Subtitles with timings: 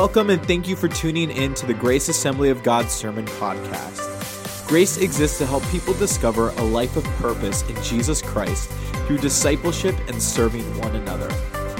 [0.00, 4.66] Welcome and thank you for tuning in to the Grace Assembly of God Sermon Podcast.
[4.66, 8.70] Grace exists to help people discover a life of purpose in Jesus Christ
[9.06, 11.28] through discipleship and serving one another.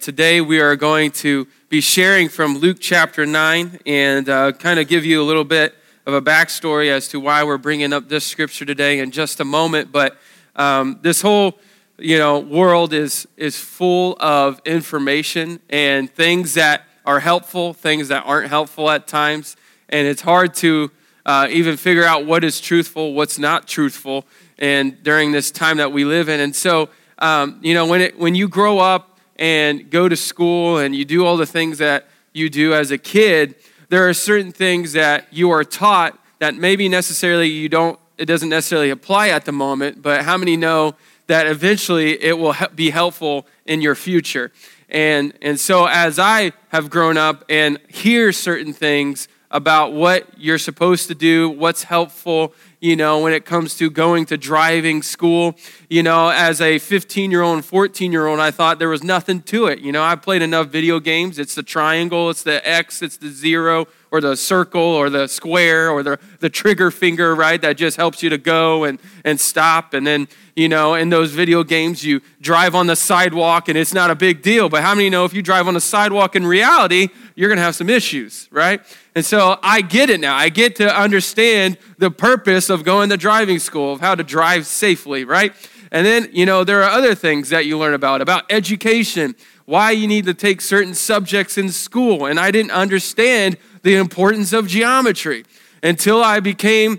[0.00, 4.86] Today we are going to be sharing from Luke chapter 9 and uh, kind of
[4.86, 5.74] give you a little bit
[6.06, 9.44] of a backstory as to why we're bringing up this scripture today in just a
[9.44, 9.90] moment.
[9.90, 10.16] But
[10.54, 11.58] um, this whole
[11.98, 18.22] you know world is is full of information and things that are helpful, things that
[18.24, 19.56] aren't helpful at times,
[19.88, 20.92] and it's hard to
[21.24, 24.24] uh, even figure out what is truthful, what's not truthful,
[24.56, 26.38] and during this time that we live in.
[26.38, 30.78] And so, um, you know, when it when you grow up and go to school
[30.78, 33.54] and you do all the things that you do as a kid,
[33.88, 38.48] there are certain things that you are taught that maybe necessarily you don't, it doesn't
[38.48, 40.94] necessarily apply at the moment, but how many know
[41.28, 44.52] that eventually it will be helpful in your future?
[44.88, 50.58] And, and so as I have grown up and hear certain things about what you're
[50.58, 55.56] supposed to do, what's helpful, you know, when it comes to going to driving school.
[55.88, 59.04] You know, as a 15 year old and 14 year old, I thought there was
[59.04, 59.80] nothing to it.
[59.80, 61.38] You know, I played enough video games.
[61.38, 65.90] It's the triangle, it's the X, it's the zero, or the circle, or the square,
[65.90, 67.60] or the, the trigger finger, right?
[67.60, 69.94] That just helps you to go and, and stop.
[69.94, 73.92] And then, you know, in those video games, you drive on the sidewalk and it's
[73.92, 74.68] not a big deal.
[74.68, 77.62] But how many know if you drive on the sidewalk in reality, you're going to
[77.62, 78.80] have some issues, right?
[79.14, 80.36] And so I get it now.
[80.36, 84.66] I get to understand the purpose of going to driving school, of how to drive
[84.66, 85.52] safely, right?
[85.92, 89.90] And then, you know, there are other things that you learn about, about education, why
[89.92, 92.26] you need to take certain subjects in school.
[92.26, 93.56] And I didn't understand
[93.86, 95.44] the importance of geometry
[95.80, 96.98] until I became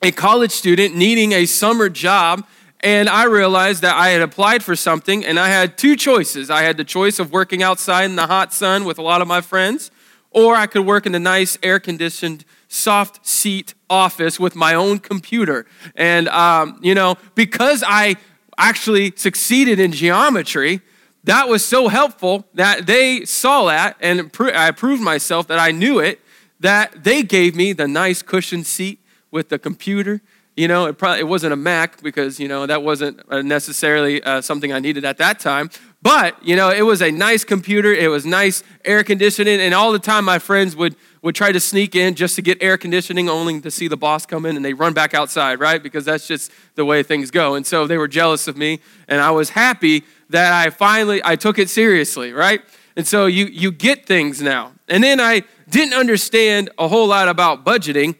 [0.00, 2.46] a college student needing a summer job.
[2.80, 6.48] And I realized that I had applied for something and I had two choices.
[6.48, 9.28] I had the choice of working outside in the hot sun with a lot of
[9.28, 9.90] my friends
[10.30, 15.00] or I could work in a nice air conditioned, soft seat office with my own
[15.00, 15.66] computer.
[15.94, 18.16] And, um, you know, because I
[18.56, 20.80] actually succeeded in geometry,
[21.24, 26.00] that was so helpful that they saw that and I proved myself that I knew
[26.00, 26.21] it,
[26.62, 28.98] that they gave me the nice cushioned seat
[29.30, 30.20] with the computer.
[30.56, 34.22] You know, it probably it wasn't a Mac because you know that wasn't uh, necessarily
[34.22, 35.70] uh, something I needed at that time.
[36.02, 39.92] But, you know, it was a nice computer, it was nice air conditioning, and all
[39.92, 43.28] the time my friends would, would try to sneak in just to get air conditioning,
[43.28, 45.80] only to see the boss come in and they run back outside, right?
[45.80, 47.54] Because that's just the way things go.
[47.54, 51.36] And so they were jealous of me, and I was happy that I finally, I
[51.36, 52.62] took it seriously, right?
[52.96, 54.72] And so you, you get things now.
[54.88, 58.14] And then I didn't understand a whole lot about budgeting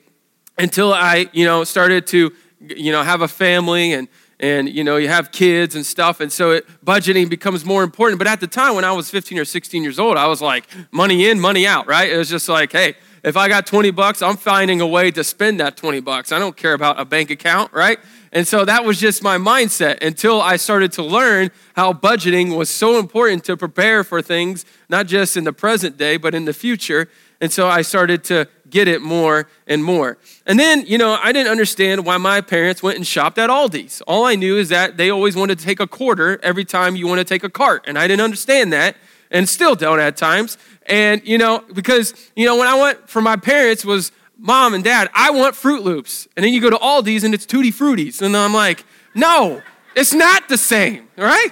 [0.59, 4.09] until I, you know, started to, you know, have a family and,
[4.43, 6.21] and you know you have kids and stuff.
[6.21, 8.19] And so it, budgeting becomes more important.
[8.19, 10.67] But at the time when i was 15 or 16 years old i was like
[10.91, 12.11] money in money out right?
[12.11, 15.23] It was just like hey if i got 20 bucks i'm finding a way to
[15.23, 16.33] spend that 20 bucks.
[16.33, 17.99] I don't care about a bank account right?
[18.35, 22.69] And so that was just my mindset until i started to learn how budgeting was
[22.69, 26.53] so important to prepare for things not just in the present day but in the
[26.53, 27.09] future
[27.43, 30.19] and so i started to get it more and more.
[30.47, 34.01] And then, you know, I didn't understand why my parents went and shopped at Aldi's.
[34.03, 37.07] All I knew is that they always wanted to take a quarter every time you
[37.07, 37.85] want to take a cart.
[37.87, 38.97] And I didn't understand that
[39.31, 40.59] and still don't at times.
[40.87, 44.83] And, you know, because, you know, when I went for my parents was mom and
[44.83, 46.27] dad, I want Froot Loops.
[46.35, 48.23] And then you go to Aldi's and it's Tutti Fruities.
[48.23, 49.63] And I'm like, no,
[49.95, 51.51] it's not the same, right?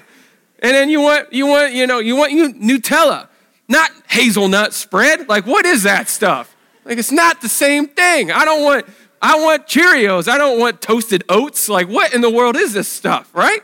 [0.61, 3.29] And then you want, you want, you know, you want you Nutella,
[3.71, 5.29] not hazelnut spread.
[5.29, 6.55] Like, what is that stuff?
[6.85, 8.33] Like it's not the same thing.
[8.33, 8.87] I don't want
[9.23, 10.29] I want Cheerios.
[10.29, 11.69] I don't want toasted oats.
[11.69, 13.61] Like what in the world is this stuff, right?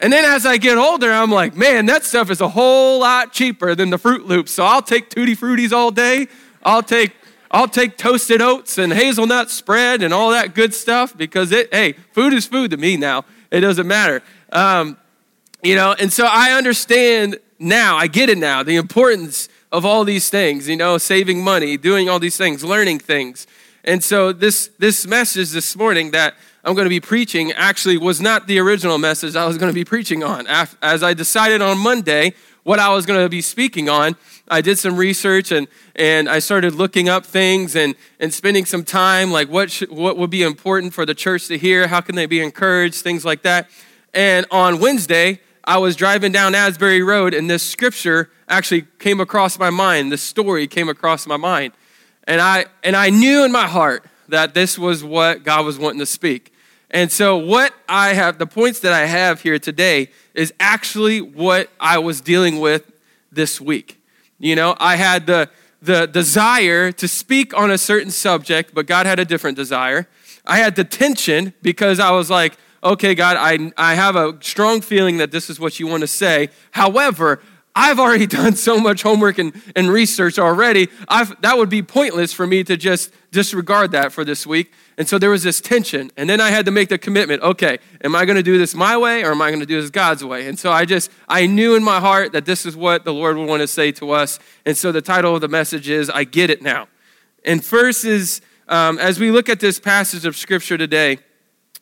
[0.00, 3.32] And then as I get older, I'm like, man, that stuff is a whole lot
[3.32, 4.52] cheaper than the Froot Loops.
[4.52, 6.26] So I'll take Tutti Fruities all day.
[6.62, 7.12] I'll take
[7.50, 11.92] I'll take toasted oats and hazelnut spread and all that good stuff because it, hey,
[12.12, 13.24] food is food to me now.
[13.50, 14.22] It doesn't matter.
[14.50, 14.96] Um,
[15.62, 20.04] you know, and so I understand now, I get it now, the importance of all
[20.04, 23.46] these things, you know, saving money, doing all these things, learning things.
[23.84, 28.20] And so this this message this morning that I'm going to be preaching actually was
[28.20, 30.46] not the original message I was going to be preaching on.
[30.48, 34.16] As I decided on Monday what I was going to be speaking on,
[34.48, 38.82] I did some research and, and I started looking up things and, and spending some
[38.82, 42.16] time, like what, should, what would be important for the church to hear, how can
[42.16, 43.70] they be encouraged, things like that.
[44.12, 49.58] And on Wednesday, I was driving down Asbury Road and this scripture actually came across
[49.58, 50.12] my mind.
[50.12, 51.72] This story came across my mind.
[52.24, 56.00] And I, and I knew in my heart that this was what God was wanting
[56.00, 56.52] to speak.
[56.90, 61.68] And so, what I have, the points that I have here today is actually what
[61.80, 62.92] I was dealing with
[63.32, 64.00] this week.
[64.38, 65.50] You know, I had the,
[65.82, 70.06] the desire to speak on a certain subject, but God had a different desire.
[70.46, 72.56] I had the tension because I was like,
[72.92, 76.06] okay, God, I, I have a strong feeling that this is what you want to
[76.06, 76.48] say.
[76.70, 77.40] However,
[77.74, 80.88] I've already done so much homework and, and research already.
[81.06, 84.72] I've, that would be pointless for me to just disregard that for this week.
[84.96, 86.10] And so there was this tension.
[86.16, 88.74] And then I had to make the commitment okay, am I going to do this
[88.74, 90.48] my way or am I going to do this God's way?
[90.48, 93.36] And so I just, I knew in my heart that this is what the Lord
[93.36, 94.38] would want to say to us.
[94.64, 96.88] And so the title of the message is I Get It Now.
[97.44, 101.18] And first is, um, as we look at this passage of Scripture today,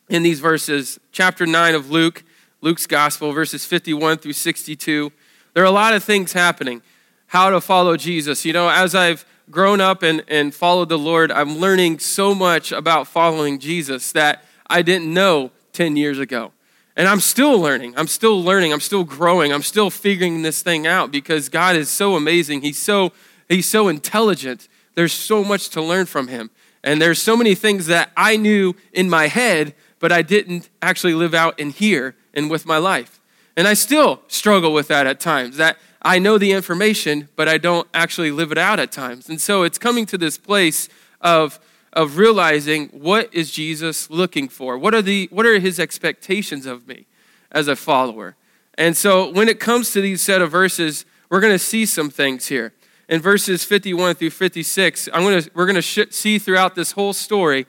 [0.09, 2.23] in these verses, chapter 9 of Luke,
[2.61, 5.11] Luke's Gospel, verses 51 through 62
[5.55, 6.81] there are a lot of things happening.
[7.27, 8.43] How to follow Jesus.
[8.43, 12.73] You know, as I've grown up and, and followed the Lord, I'm learning so much
[12.73, 16.51] about following Jesus that I didn't know 10 years ago.
[16.97, 17.93] And I'm still learning.
[17.97, 18.73] I'm still learning.
[18.73, 19.53] I'm still growing.
[19.53, 22.61] I'm still figuring this thing out because God is so amazing.
[22.61, 23.13] He's so,
[23.47, 24.67] he's so intelligent.
[24.95, 26.49] There's so much to learn from him.
[26.83, 29.73] And there's so many things that I knew in my head,
[30.05, 33.19] but I didn't actually live out in here and with my life.
[33.57, 35.57] And I still struggle with that at times.
[35.57, 39.29] That I know the information, but I don't actually live it out at times.
[39.29, 40.89] And so it's coming to this place
[41.21, 41.59] of,
[41.91, 44.77] of realizing what is Jesus looking for?
[44.77, 47.07] What are, the, what are his expectations of me
[47.51, 48.35] as a follower?
[48.75, 52.11] And so when it comes to these set of verses, we're going to see some
[52.11, 52.73] things here.
[53.09, 57.13] In verses 51 through 56, I'm gonna, we're going to sh- see throughout this whole
[57.13, 57.65] story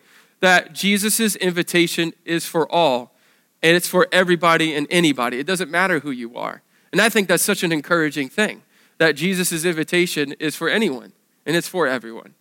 [0.47, 3.17] that Jesus' invitation is for all
[3.65, 5.41] and it's for everybody and anybody.
[5.41, 6.63] It doesn't matter who you are.
[6.93, 8.63] And I think that's such an encouraging thing
[8.99, 11.13] that Jesus' invitation is for anyone
[11.47, 12.35] and it's for everyone.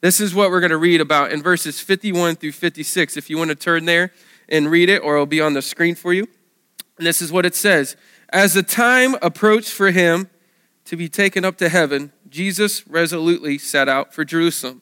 [0.00, 3.16] This is what we're going to read about in verses 51 through 56.
[3.16, 4.12] If you want to turn there
[4.48, 6.26] and read it, or it'll be on the screen for you.
[6.98, 7.94] And this is what it says
[8.30, 10.30] As the time approached for him
[10.86, 14.81] to be taken up to heaven, Jesus resolutely set out for Jerusalem.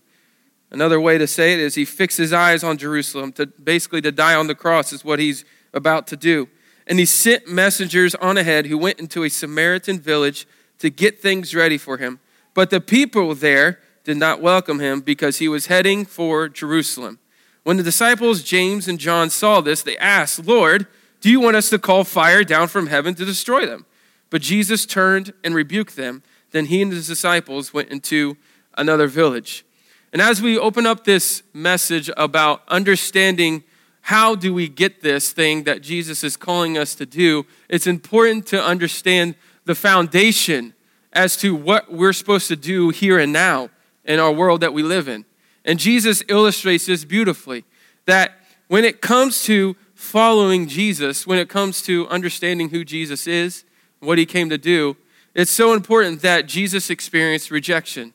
[0.71, 4.13] Another way to say it is he fixed his eyes on Jerusalem to basically to
[4.13, 5.45] die on the cross is what he's
[5.75, 6.49] about to do.
[6.87, 10.47] And he sent messengers on ahead who went into a Samaritan village
[10.79, 12.21] to get things ready for him.
[12.55, 17.19] But the people there did not welcome him because he was heading for Jerusalem.
[17.63, 20.87] When the disciples James and John saw this, they asked, Lord,
[21.21, 23.87] do you want us to call fire down from heaven to destroy them?
[24.31, 26.23] But Jesus turned and rebuked them.
[26.53, 28.37] Then he and his disciples went into
[28.77, 29.65] another village.
[30.13, 33.63] And as we open up this message about understanding
[34.03, 38.47] how do we get this thing that Jesus is calling us to do, it's important
[38.49, 39.37] to understand
[39.67, 40.75] the foundation
[41.13, 43.71] as to what we're supposed to do here and now
[44.05, 45.25] in our world that we live in.
[45.65, 47.65] And Jesus illustrates this beautifully
[48.07, 48.33] that
[48.69, 53.65] when it comes to following Jesus, when it comes to understanding who Jesus is,
[54.01, 54.97] what he came to do,
[55.35, 58.15] it's so important that Jesus experienced rejection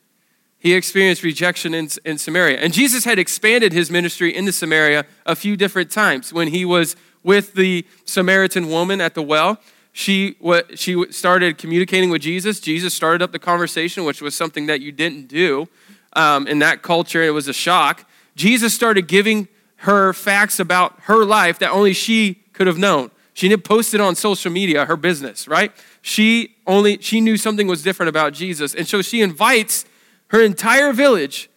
[0.65, 2.57] he experienced rejection in, in Samaria.
[2.57, 6.33] And Jesus had expanded his ministry into Samaria a few different times.
[6.33, 9.59] When he was with the Samaritan woman at the well,
[9.91, 12.59] she, what, she started communicating with Jesus.
[12.59, 15.67] Jesus started up the conversation, which was something that you didn't do
[16.13, 17.21] um, in that culture.
[17.21, 18.03] It was a shock.
[18.35, 23.11] Jesus started giving her facts about her life that only she could have known.
[23.35, 25.71] She didn't post it on social media, her business, right?
[26.01, 28.73] She only she knew something was different about Jesus.
[28.73, 29.85] And so she invites
[30.27, 31.49] her entire village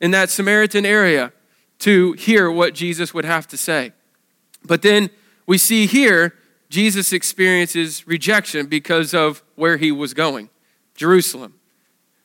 [0.00, 1.32] in that Samaritan area
[1.80, 3.92] to hear what Jesus would have to say.
[4.64, 5.10] But then
[5.46, 6.34] we see here
[6.68, 10.50] Jesus experiences rejection because of where he was going
[10.94, 11.54] Jerusalem.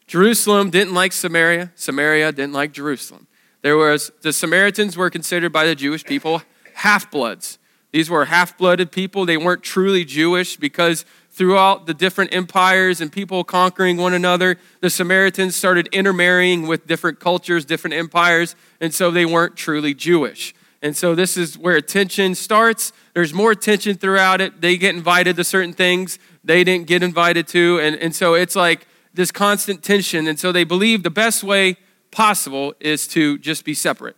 [0.07, 3.27] Jerusalem didn't like Samaria, Samaria didn't like Jerusalem.
[3.61, 6.41] There was the Samaritans were considered by the Jewish people
[6.73, 7.59] half-bloods.
[7.91, 9.25] These were half-blooded people.
[9.25, 14.89] They weren't truly Jewish because throughout the different empires and people conquering one another, the
[14.89, 20.53] Samaritans started intermarrying with different cultures, different empires, and so they weren't truly Jewish.
[20.83, 22.91] And so this is where tension starts.
[23.13, 24.61] There's more tension throughout it.
[24.61, 27.79] They get invited to certain things they didn't get invited to.
[27.81, 30.27] And, and so it's like this constant tension.
[30.27, 31.77] And so they believe the best way
[32.11, 34.17] possible is to just be separate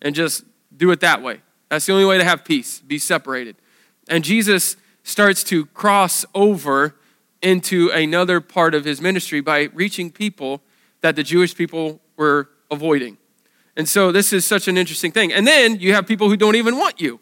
[0.00, 0.44] and just
[0.76, 1.40] do it that way.
[1.70, 3.56] That's the only way to have peace, be separated.
[4.08, 6.96] And Jesus starts to cross over
[7.42, 10.62] into another part of his ministry by reaching people
[11.00, 13.18] that the Jewish people were avoiding.
[13.76, 15.32] And so this is such an interesting thing.
[15.32, 17.20] And then you have people who don't even want you.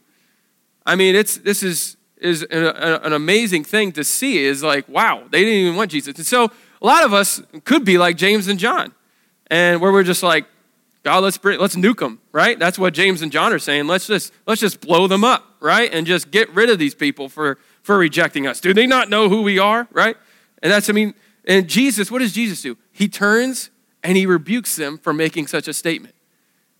[0.84, 4.44] I mean, it's this is is an, an amazing thing to see.
[4.44, 6.16] Is like, wow, they didn't even want Jesus.
[6.16, 6.50] And so
[6.82, 8.92] a lot of us could be like James and John,
[9.46, 10.46] and where we're just like,
[11.02, 12.58] God, let's, let's nuke them, right?
[12.58, 13.86] That's what James and John are saying.
[13.86, 15.92] Let's just, let's just blow them up, right?
[15.92, 18.60] And just get rid of these people for, for rejecting us.
[18.60, 20.16] Do they not know who we are, right?
[20.62, 22.76] And that's, I mean, and Jesus, what does Jesus do?
[22.92, 23.70] He turns
[24.02, 26.14] and he rebukes them for making such a statement.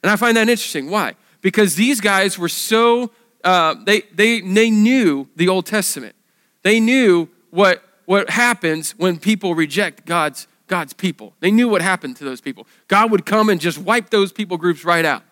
[0.03, 0.91] And I find that interesting.
[0.91, 1.15] Why?
[1.41, 3.11] Because these guys were so,
[3.45, 6.15] uh, they, they, they knew the Old Testament.
[6.63, 11.35] They knew what, what happens when people reject God's God's people.
[11.41, 12.67] They knew what happened to those people.
[12.87, 15.25] God would come and just wipe those people groups right out.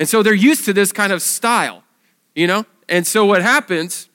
[0.00, 1.84] And so they're used to this kind of style,
[2.34, 2.66] you know?
[2.88, 4.09] And so what happens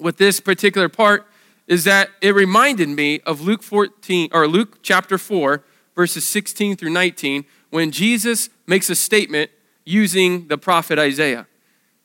[0.00, 1.26] with this particular part
[1.66, 5.62] is that it reminded me of Luke 14 or Luke chapter 4
[5.94, 9.50] verses 16 through 19 when Jesus makes a statement
[9.84, 11.46] using the prophet Isaiah.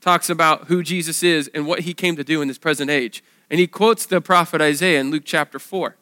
[0.01, 3.23] Talks about who Jesus is and what he came to do in this present age.
[3.49, 5.95] And he quotes the prophet Isaiah in Luke chapter 4.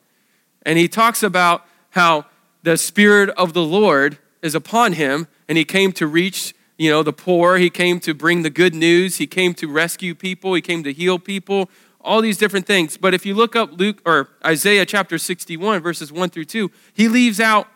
[0.66, 2.26] And he talks about how
[2.64, 7.04] the Spirit of the Lord is upon him, and he came to reach you know
[7.04, 9.18] the poor he came to bring the good news.
[9.18, 10.54] He came to rescue people.
[10.54, 11.70] He came to heal people.
[12.02, 12.98] All these different things.
[12.98, 17.08] But if you look up luke or isaiah chapter 61 verses 1 through 2 he
[17.08, 17.68] leaves out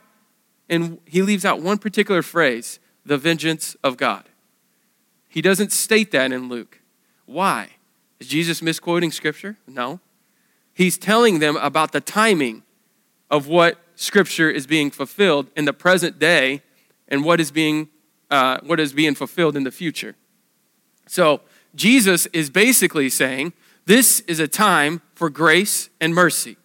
[0.69, 4.25] and he leaves out one particular phrase the vengeance of god.
[5.29, 6.81] He doesn't state that in luke.
[7.25, 7.69] Why?
[8.19, 9.57] Is jesus misquoting scripture?
[9.65, 10.01] No.
[10.73, 12.63] He's telling them about the timing
[13.29, 16.61] of what Scripture is being fulfilled in the present day
[17.07, 17.89] and what is being,
[18.29, 20.15] uh, what is being fulfilled in the future.
[21.07, 21.41] So
[21.75, 23.53] Jesus is basically saying
[23.85, 26.57] this is a time for grace and mercy.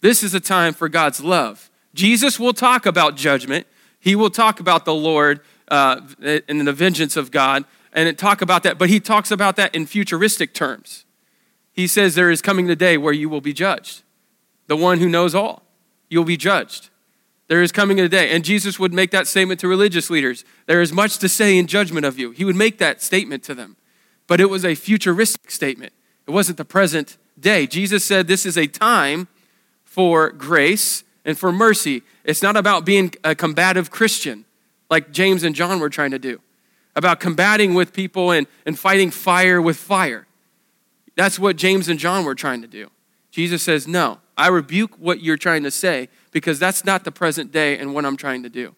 [0.00, 1.70] This is a time for God's love.
[1.94, 3.66] Jesus will talk about judgment.
[3.98, 8.62] He will talk about the Lord uh, and the vengeance of God and talk about
[8.62, 11.04] that, but he talks about that in futuristic terms.
[11.72, 14.02] He says there is coming the day where you will be judged,
[14.66, 15.62] the one who knows all
[16.08, 16.90] you'll be judged.
[17.48, 18.30] There is coming a day.
[18.30, 20.44] And Jesus would make that statement to religious leaders.
[20.66, 22.30] There is much to say in judgment of you.
[22.30, 23.76] He would make that statement to them.
[24.26, 25.92] But it was a futuristic statement,
[26.26, 27.66] it wasn't the present day.
[27.66, 29.28] Jesus said this is a time
[29.84, 32.02] for grace and for mercy.
[32.24, 34.44] It's not about being a combative Christian
[34.90, 36.40] like James and John were trying to do,
[36.96, 40.26] about combating with people and, and fighting fire with fire.
[41.16, 42.90] That's what James and John were trying to do.
[43.30, 47.50] Jesus says, No, I rebuke what you're trying to say because that's not the present
[47.50, 48.76] day and what I'm trying to do.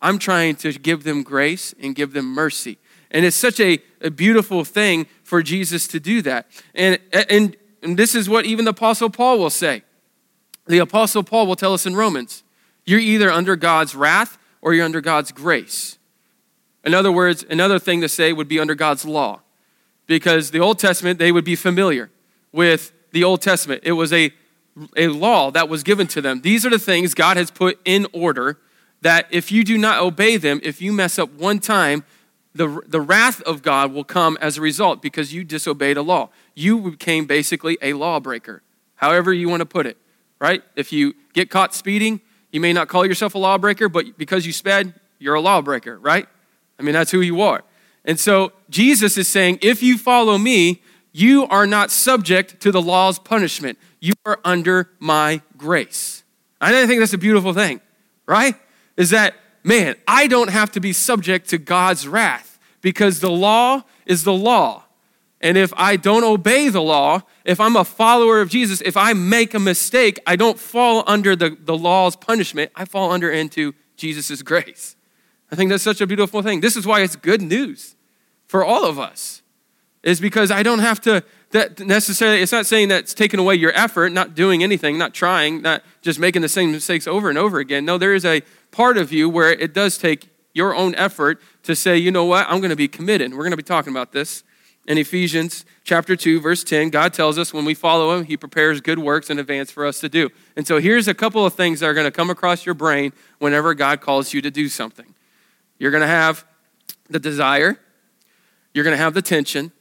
[0.00, 2.78] I'm trying to give them grace and give them mercy.
[3.10, 6.46] And it's such a, a beautiful thing for Jesus to do that.
[6.76, 9.82] And, and, and this is what even the Apostle Paul will say.
[10.66, 12.44] The Apostle Paul will tell us in Romans
[12.84, 15.98] you're either under God's wrath or you're under God's grace.
[16.84, 19.40] In other words, another thing to say would be under God's law.
[20.06, 22.10] Because the Old Testament, they would be familiar
[22.52, 23.82] with the Old Testament.
[23.82, 24.32] It was a
[24.96, 26.42] a law that was given to them.
[26.42, 28.58] These are the things God has put in order
[29.02, 32.04] that if you do not obey them, if you mess up one time,
[32.54, 36.30] the, the wrath of God will come as a result because you disobeyed a law.
[36.54, 38.62] You became basically a lawbreaker,
[38.96, 39.98] however you want to put it,
[40.38, 40.62] right?
[40.74, 44.52] If you get caught speeding, you may not call yourself a lawbreaker, but because you
[44.52, 46.26] sped, you're a lawbreaker, right?
[46.78, 47.62] I mean, that's who you are.
[48.04, 52.80] And so Jesus is saying, if you follow me, you are not subject to the
[52.80, 53.78] law's punishment.
[54.00, 56.24] You are under my grace.
[56.60, 57.80] I think that's a beautiful thing,
[58.26, 58.54] right?
[58.96, 63.82] Is that, man, I don't have to be subject to God's wrath because the law
[64.06, 64.84] is the law.
[65.40, 69.12] And if I don't obey the law, if I'm a follower of Jesus, if I
[69.12, 72.72] make a mistake, I don't fall under the, the law's punishment.
[72.74, 74.96] I fall under into Jesus' grace.
[75.52, 76.60] I think that's such a beautiful thing.
[76.60, 77.96] This is why it's good news
[78.46, 79.42] for all of us
[80.02, 83.54] is because I don't have to that necessarily it's not saying that it's taking away
[83.54, 87.38] your effort, not doing anything, not trying, not just making the same mistakes over and
[87.38, 87.84] over again.
[87.84, 91.76] No, there is a part of you where it does take your own effort to
[91.76, 93.32] say, you know what, I'm going to be committed.
[93.32, 94.42] We're going to be talking about this
[94.86, 96.90] in Ephesians chapter 2, verse 10.
[96.90, 100.00] God tells us when we follow him, he prepares good works in advance for us
[100.00, 100.30] to do.
[100.56, 103.12] And so here's a couple of things that are going to come across your brain
[103.38, 105.14] whenever God calls you to do something.
[105.78, 106.44] You're going to have
[107.08, 107.78] the desire,
[108.72, 109.72] you're going to have the tension,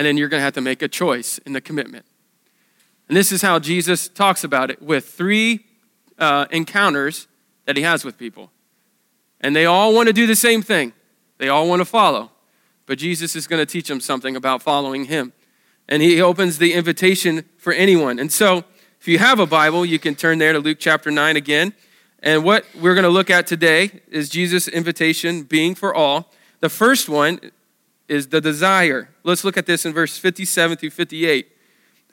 [0.00, 2.06] and then you're going to have to make a choice in the commitment.
[3.06, 5.66] And this is how Jesus talks about it with three
[6.18, 7.28] uh, encounters
[7.66, 8.50] that he has with people.
[9.42, 10.94] And they all want to do the same thing,
[11.36, 12.30] they all want to follow.
[12.86, 15.34] But Jesus is going to teach them something about following him.
[15.86, 18.18] And he opens the invitation for anyone.
[18.18, 18.64] And so,
[19.02, 21.74] if you have a Bible, you can turn there to Luke chapter 9 again.
[22.20, 26.32] And what we're going to look at today is Jesus' invitation being for all.
[26.60, 27.50] The first one
[28.10, 29.08] is the desire.
[29.22, 31.46] Let's look at this in verse 57 through 58.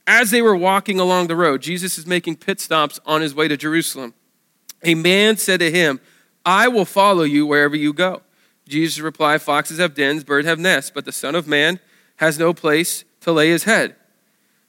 [0.06, 3.48] As they were walking along the road, Jesus is making pit stops on his way
[3.48, 4.14] to Jerusalem.
[4.84, 6.00] A man said to him,
[6.46, 8.22] I will follow you wherever you go.
[8.70, 11.80] Jesus replied, Foxes have dens, birds have nests, but the Son of Man
[12.18, 13.96] has no place to lay his head.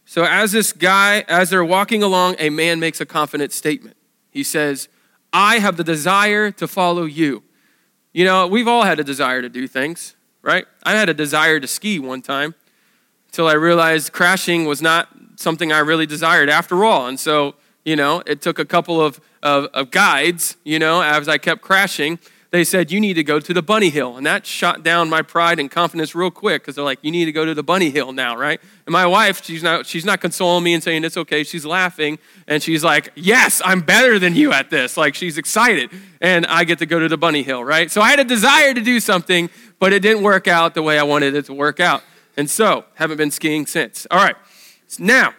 [0.07, 3.97] So, as this guy, as they're walking along, a man makes a confident statement.
[4.31, 4.89] He says,
[5.33, 7.43] I have the desire to follow you.
[8.15, 10.67] You know, we've all had a desire to do things, right?
[10.83, 12.55] I had a desire to ski one time
[13.29, 17.07] until I realized crashing was not something I really desired after all.
[17.07, 17.55] And so,
[17.85, 21.63] you know, it took a couple of, of, of guides, you know, as I kept
[21.63, 22.19] crashing
[22.51, 24.17] they said, You need to go to the bunny hill.
[24.17, 27.27] And that shot down my pride and confidence real quick because they're like, You need
[27.27, 28.61] to go to the bunny hill now, right?
[28.87, 31.45] And my wife, she's not, she's not consoling me and saying it's okay.
[31.45, 34.97] She's laughing and she's like, Yes, I'm better than you at this.
[34.97, 35.91] Like she's excited.
[36.21, 37.91] And I get to go to the bunny hill, right?
[37.91, 40.99] So I had a desire to do something, but it didn't work out the way
[40.99, 42.03] I wanted it to work out.
[42.37, 44.07] And so, haven't been skiing since.
[44.11, 44.37] All right.
[44.99, 45.35] Now,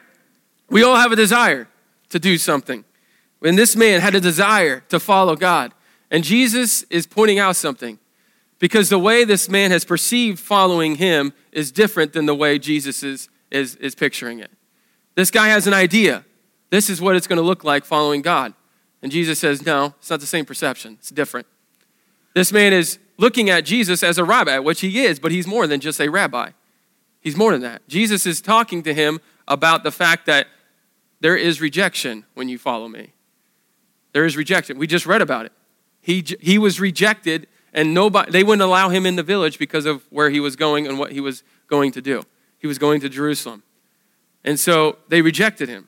[0.70, 1.68] we all have a desire
[2.10, 2.84] to do something.
[3.42, 5.74] And this man had a desire to follow God.
[6.12, 8.00] And Jesus is pointing out something
[8.58, 13.04] because the way this man has perceived following him is different than the way Jesus
[13.04, 14.52] is, is, is picturing it.
[15.16, 16.26] This guy has an idea.
[16.70, 18.54] This is what it's going to look like following God.
[19.02, 21.48] And Jesus says, no, it's not the same perception, it's different.
[22.34, 25.68] This man is looking at Jesus as a rabbi, which he is, but he's more
[25.68, 26.52] than just a rabbi.
[27.22, 27.88] He's more than that.
[27.88, 30.48] Jesus is talking to him about the fact that
[31.20, 33.14] there is rejection when you follow me.
[34.14, 34.78] There is rejection.
[34.78, 35.52] We just read about it.
[36.02, 40.04] He, he was rejected, and nobody, they wouldn't allow him in the village because of
[40.10, 42.24] where he was going and what he was going to do.
[42.58, 43.64] He was going to Jerusalem.
[44.44, 45.88] And so they rejected him.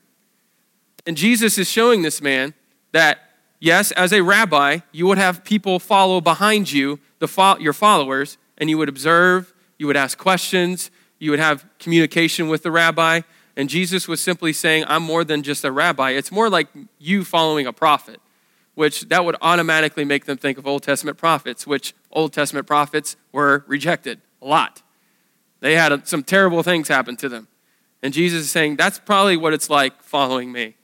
[1.06, 2.54] And Jesus is showing this man
[2.92, 3.18] that,
[3.58, 8.70] yes, as a rabbi, you would have people follow behind you, the your followers, and
[8.70, 13.22] you would observe, you would ask questions, you would have communication with the rabbi.
[13.56, 16.10] And Jesus was simply saying, I'm more than just a rabbi.
[16.10, 18.20] It's more like you following a prophet
[18.74, 23.16] which that would automatically make them think of Old Testament prophets, which Old Testament prophets
[23.30, 24.82] were rejected a lot.
[25.60, 27.48] They had some terrible things happen to them.
[28.02, 30.76] And Jesus is saying, that's probably what it's like following me.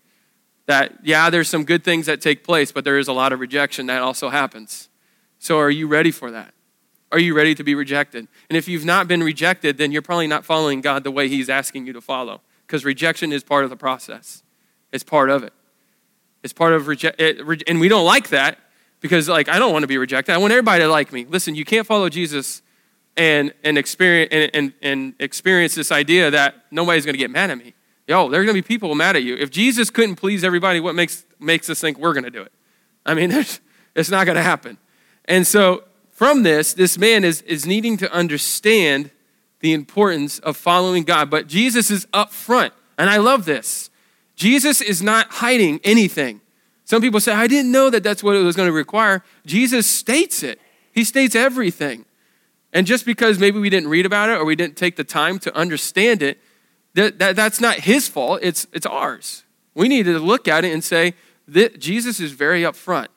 [0.66, 3.40] That, yeah, there's some good things that take place, but there is a lot of
[3.40, 4.88] rejection that also happens.
[5.38, 6.52] So are you ready for that?
[7.10, 8.28] Are you ready to be rejected?
[8.50, 11.48] And if you've not been rejected, then you're probably not following God the way He's
[11.48, 14.42] asking you to follow, because rejection is part of the process,
[14.92, 15.54] it's part of it.
[16.42, 18.58] It's part of reject, and we don't like that
[19.00, 20.32] because like I don't want to be rejected.
[20.34, 21.26] I want everybody to like me.
[21.28, 22.62] Listen, you can't follow Jesus
[23.16, 27.50] and and experience and, and, and experience this idea that nobody's going to get mad
[27.50, 27.74] at me.
[28.06, 29.36] Yo, there are going to be people mad at you.
[29.36, 32.52] If Jesus couldn't please everybody, what makes makes us think we're going to do it?
[33.04, 33.32] I mean,
[33.94, 34.78] it's not going to happen.
[35.24, 39.10] And so from this, this man is is needing to understand
[39.60, 41.30] the importance of following God.
[41.30, 43.90] But Jesus is up front, and I love this.
[44.38, 46.40] Jesus is not hiding anything.
[46.84, 49.22] Some people say, I didn't know that that's what it was going to require.
[49.44, 50.60] Jesus states it,
[50.92, 52.06] He states everything.
[52.72, 55.38] And just because maybe we didn't read about it or we didn't take the time
[55.40, 56.38] to understand it,
[56.94, 59.44] that, that, that's not His fault, it's, it's ours.
[59.74, 61.14] We need to look at it and say,
[61.48, 63.08] that Jesus is very upfront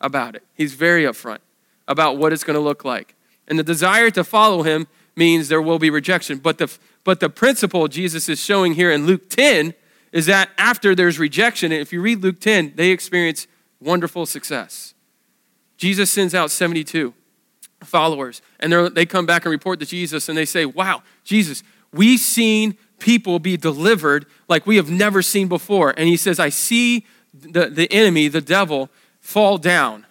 [0.00, 0.44] about it.
[0.54, 1.40] He's very upfront
[1.88, 3.14] about what it's going to look like.
[3.48, 6.38] And the desire to follow Him means there will be rejection.
[6.38, 9.74] But the, but the principle Jesus is showing here in Luke 10
[10.16, 13.46] is that after there's rejection, if you read Luke 10, they experience
[13.82, 14.94] wonderful success.
[15.76, 17.12] Jesus sends out 72
[17.84, 22.18] followers, and they come back and report to Jesus, and they say, Wow, Jesus, we've
[22.18, 25.92] seen people be delivered like we have never seen before.
[25.94, 28.88] And he says, I see the, the enemy, the devil,
[29.20, 30.06] fall down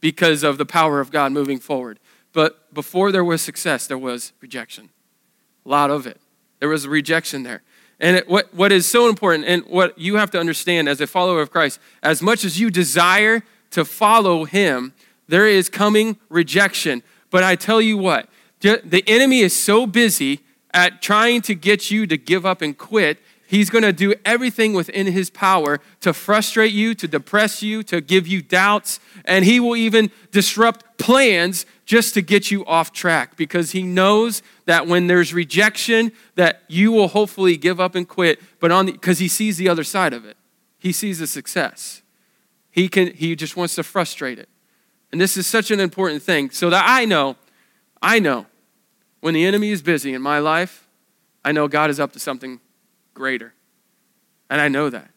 [0.00, 2.00] because of the power of God moving forward.
[2.32, 4.88] But before there was success, there was rejection.
[5.66, 6.18] A lot of it.
[6.60, 7.62] There was rejection there.
[8.00, 11.06] And it, what, what is so important, and what you have to understand as a
[11.06, 14.92] follower of Christ, as much as you desire to follow him,
[15.28, 17.02] there is coming rejection.
[17.30, 18.28] But I tell you what,
[18.60, 20.40] the enemy is so busy
[20.72, 24.72] at trying to get you to give up and quit He's going to do everything
[24.72, 29.60] within his power to frustrate you, to depress you, to give you doubts, and he
[29.60, 35.06] will even disrupt plans just to get you off track because he knows that when
[35.06, 39.58] there's rejection that you will hopefully give up and quit, but on because he sees
[39.58, 40.36] the other side of it.
[40.78, 42.02] He sees the success.
[42.70, 44.48] He can he just wants to frustrate it.
[45.12, 47.36] And this is such an important thing so that I know
[48.00, 48.46] I know
[49.20, 50.88] when the enemy is busy in my life,
[51.44, 52.60] I know God is up to something
[53.14, 53.54] greater.
[54.50, 55.10] And I know that.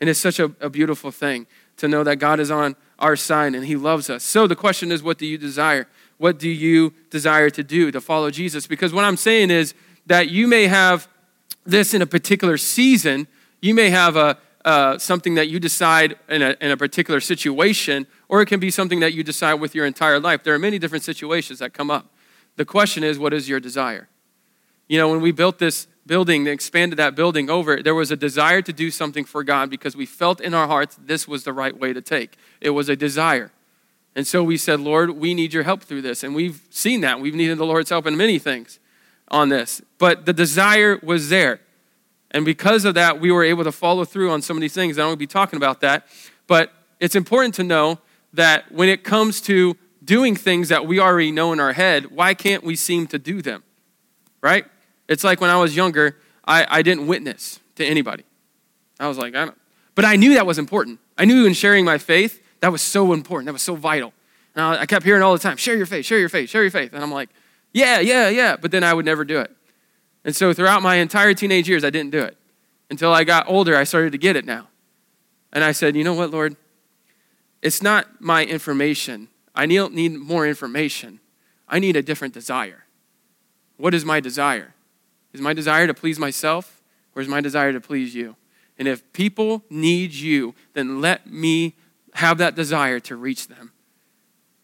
[0.00, 1.46] And it's such a, a beautiful thing
[1.78, 4.22] to know that God is on our side and He loves us.
[4.22, 5.86] So the question is, what do you desire?
[6.18, 8.66] What do you desire to do to follow Jesus?
[8.66, 9.74] Because what I'm saying is
[10.06, 11.08] that you may have
[11.64, 13.26] this in a particular season.
[13.60, 18.06] You may have a, uh, something that you decide in a, in a particular situation,
[18.28, 20.42] or it can be something that you decide with your entire life.
[20.42, 22.06] There are many different situations that come up.
[22.56, 24.08] The question is, what is your desire?
[24.88, 28.16] You know, when we built this building, they expanded that building over, there was a
[28.16, 31.52] desire to do something for God because we felt in our hearts this was the
[31.52, 32.36] right way to take.
[32.60, 33.50] It was a desire.
[34.14, 36.22] And so we said, Lord, we need your help through this.
[36.22, 37.20] And we've seen that.
[37.20, 38.78] We've needed the Lord's help in many things
[39.28, 39.82] on this.
[39.98, 41.60] But the desire was there.
[42.30, 44.98] And because of that, we were able to follow through on some of these things.
[44.98, 46.06] I don't want to be talking about that.
[46.46, 47.98] But it's important to know
[48.32, 52.32] that when it comes to doing things that we already know in our head, why
[52.32, 53.64] can't we seem to do them?
[54.40, 54.64] Right?
[55.08, 58.24] It's like when I was younger, I, I didn't witness to anybody.
[58.98, 59.58] I was like, I don't.
[59.94, 60.98] But I knew that was important.
[61.16, 63.46] I knew in sharing my faith, that was so important.
[63.46, 64.12] That was so vital.
[64.54, 66.62] And I, I kept hearing all the time, share your faith, share your faith, share
[66.62, 66.92] your faith.
[66.92, 67.28] And I'm like,
[67.72, 68.56] yeah, yeah, yeah.
[68.56, 69.50] But then I would never do it.
[70.24, 72.36] And so throughout my entire teenage years, I didn't do it.
[72.90, 74.68] Until I got older, I started to get it now.
[75.52, 76.56] And I said, you know what, Lord?
[77.62, 79.28] It's not my information.
[79.54, 81.20] I don't need more information.
[81.68, 82.84] I need a different desire.
[83.76, 84.74] What is my desire?
[85.36, 86.80] Is my desire to please myself
[87.14, 88.36] or is my desire to please you?
[88.78, 91.74] And if people need you, then let me
[92.14, 93.72] have that desire to reach them.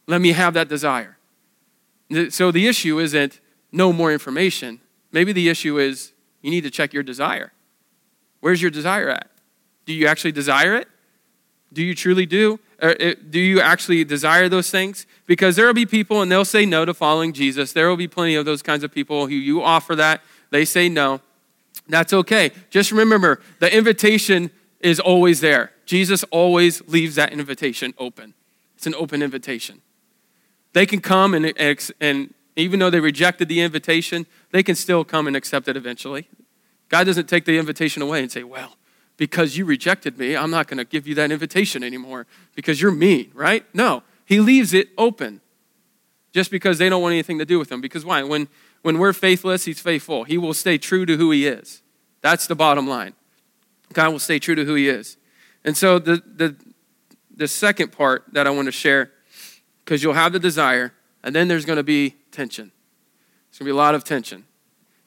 [0.07, 1.19] Let me have that desire.
[2.31, 3.39] So the issue isn't
[3.71, 4.81] no more information.
[5.13, 7.53] Maybe the issue is you need to check your desire.
[8.41, 9.29] Where's your desire at?
[9.85, 10.89] Do you actually desire it?
[11.71, 12.59] Do you truly do?
[12.81, 15.07] Do you actually desire those things?
[15.27, 17.75] Because there will be people and they'll say no to following Jesus.
[17.75, 20.89] There will be plenty of those kinds of people who you offer that they say
[20.89, 21.21] no.
[21.89, 22.53] That's okay.
[22.71, 25.73] Just remember the invitation is always there.
[25.87, 28.35] Jesus always leaves that invitation open.
[28.77, 29.81] It's an open invitation.
[30.75, 31.53] They can come and,
[32.01, 36.29] and even though they rejected the invitation, they can still come and accept it eventually.
[36.89, 38.77] God doesn't take the invitation away and say, well,
[39.17, 42.93] because you rejected me, I'm not going to give you that invitation anymore because you're
[42.93, 43.65] mean, right?
[43.75, 45.41] No, he leaves it open
[46.33, 47.81] just because they don't want anything to do with him.
[47.81, 48.23] Because why?
[48.23, 48.49] When
[48.83, 50.25] when we're faithless, He's faithful.
[50.25, 51.83] He will stay true to who He is.
[52.21, 53.15] That's the bottom line.
[53.93, 55.17] God will stay true to who He is.
[55.65, 56.57] And so the, the,
[57.35, 59.13] the second part that I want to share,
[59.85, 60.93] because you'll have the desire,
[61.23, 62.73] and then there's going to be tension.
[63.51, 64.45] There's going to be a lot of tension.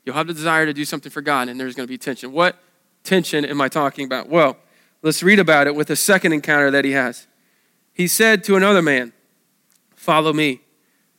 [0.05, 2.31] You'll have the desire to do something for God, and there's going to be tension.
[2.31, 2.57] What
[3.03, 4.29] tension am I talking about?
[4.29, 4.57] Well,
[5.01, 7.27] let's read about it with the second encounter that he has.
[7.91, 9.13] He said to another man,
[9.95, 10.61] Follow me.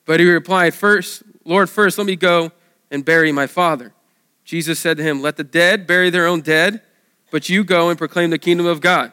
[0.05, 2.53] But he replied, First, Lord, first let me go
[2.91, 3.95] and bury my father.
[4.45, 6.83] Jesus said to him, Let the dead bury their own dead,
[7.31, 9.13] but you go and proclaim the kingdom of God.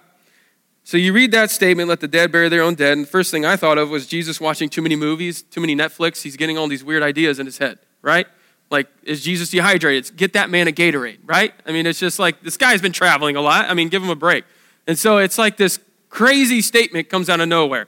[0.84, 3.32] So you read that statement, let the dead bury their own dead, and the first
[3.32, 6.22] thing I thought of was Jesus watching too many movies, too many Netflix.
[6.22, 8.28] He's getting all these weird ideas in his head, right?
[8.70, 10.18] Like, is Jesus dehydrated?
[10.18, 11.54] Get that man a Gatorade, right?
[11.66, 13.70] I mean, it's just like this guy's been traveling a lot.
[13.70, 14.44] I mean, give him a break.
[14.88, 17.88] And so it's like this crazy statement comes out of nowhere.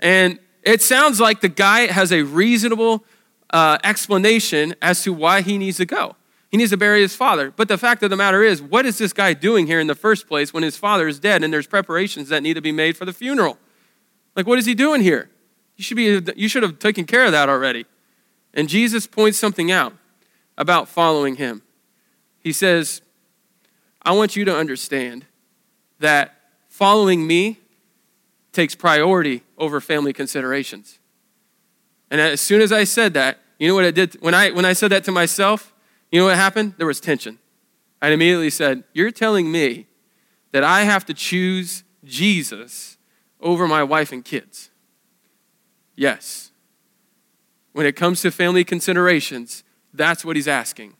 [0.00, 3.04] And it sounds like the guy has a reasonable
[3.52, 6.16] uh, explanation as to why he needs to go.
[6.50, 7.50] He needs to bury his father.
[7.50, 9.94] But the fact of the matter is, what is this guy doing here in the
[9.94, 12.96] first place when his father is dead and there's preparations that need to be made
[12.96, 13.58] for the funeral?
[14.36, 15.30] Like, what is he doing here?
[15.76, 17.86] You should, be, you should have taken care of that already.
[18.52, 19.94] And Jesus points something out
[20.58, 21.62] about following him.
[22.38, 23.00] He says,
[24.02, 25.24] I want you to understand
[26.00, 26.34] that
[26.68, 27.58] following me
[28.52, 30.98] takes priority over family considerations.
[32.12, 34.20] And as soon as I said that, you know what I did?
[34.20, 35.72] When I, when I said that to myself,
[36.10, 36.74] you know what happened?
[36.76, 37.38] There was tension.
[38.02, 39.86] I immediately said, You're telling me
[40.52, 42.98] that I have to choose Jesus
[43.40, 44.68] over my wife and kids.
[45.96, 46.50] Yes.
[47.72, 50.92] When it comes to family considerations, that's what he's asking.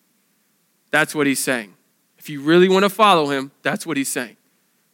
[0.91, 1.75] That's what he's saying.
[2.17, 4.39] If you really want to follow him, that's what he's saying.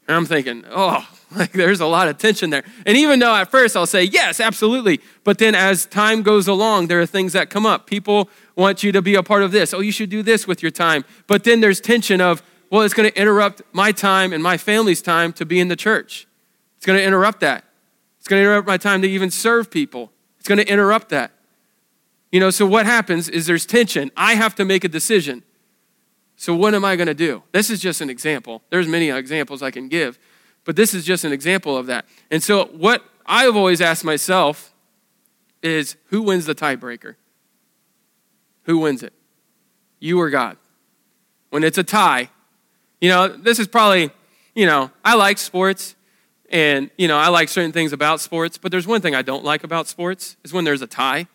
[0.08, 2.64] And I'm thinking, oh, like there's a lot of tension there.
[2.86, 5.00] And even though at first I'll say, yes, absolutely.
[5.22, 7.86] But then as time goes along, there are things that come up.
[7.86, 9.74] People want you to be a part of this.
[9.74, 11.04] Oh, you should do this with your time.
[11.26, 15.02] But then there's tension of, well, it's going to interrupt my time and my family's
[15.02, 16.26] time to be in the church.
[16.78, 17.64] It's going to interrupt that.
[18.18, 20.10] It's going to interrupt my time to even serve people.
[20.38, 21.32] It's going to interrupt that.
[22.32, 24.10] You know, so what happens is there's tension.
[24.16, 25.42] I have to make a decision.
[26.40, 27.42] So what am I going to do?
[27.50, 28.62] This is just an example.
[28.70, 30.20] There's many examples I can give,
[30.64, 32.06] but this is just an example of that.
[32.30, 34.72] And so what I've always asked myself
[35.64, 37.16] is who wins the tiebreaker?
[38.62, 39.12] Who wins it?
[39.98, 40.56] You or God?
[41.50, 42.30] When it's a tie,
[43.00, 44.10] you know, this is probably,
[44.54, 45.96] you know, I like sports
[46.50, 49.44] and, you know, I like certain things about sports, but there's one thing I don't
[49.44, 51.26] like about sports is when there's a tie,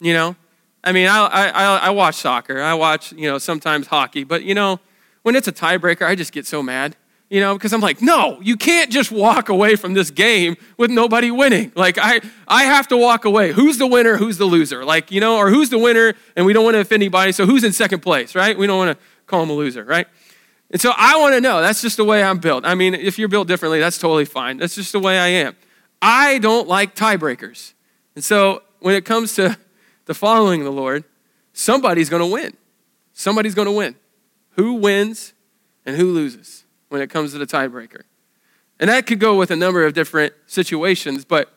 [0.00, 0.36] you know?
[0.84, 2.60] I mean, I, I, I watch soccer.
[2.60, 4.22] I watch, you know, sometimes hockey.
[4.24, 4.80] But, you know,
[5.22, 6.96] when it's a tiebreaker, I just get so mad.
[7.30, 10.90] You know, because I'm like, no, you can't just walk away from this game with
[10.90, 11.72] nobody winning.
[11.74, 13.50] Like, I, I have to walk away.
[13.50, 14.18] Who's the winner?
[14.18, 14.84] Who's the loser?
[14.84, 16.12] Like, you know, or who's the winner?
[16.36, 17.32] And we don't want to offend anybody.
[17.32, 18.56] So who's in second place, right?
[18.56, 20.06] We don't want to call him a loser, right?
[20.70, 21.62] And so I want to know.
[21.62, 22.66] That's just the way I'm built.
[22.66, 24.58] I mean, if you're built differently, that's totally fine.
[24.58, 25.56] That's just the way I am.
[26.02, 27.72] I don't like tiebreakers.
[28.14, 29.56] And so when it comes to,
[30.06, 31.04] to following the Lord,
[31.52, 32.56] somebody's going to win.
[33.12, 33.96] Somebody's going to win.
[34.56, 35.34] Who wins
[35.86, 38.02] and who loses when it comes to the tiebreaker?
[38.80, 41.52] And that could go with a number of different situations, but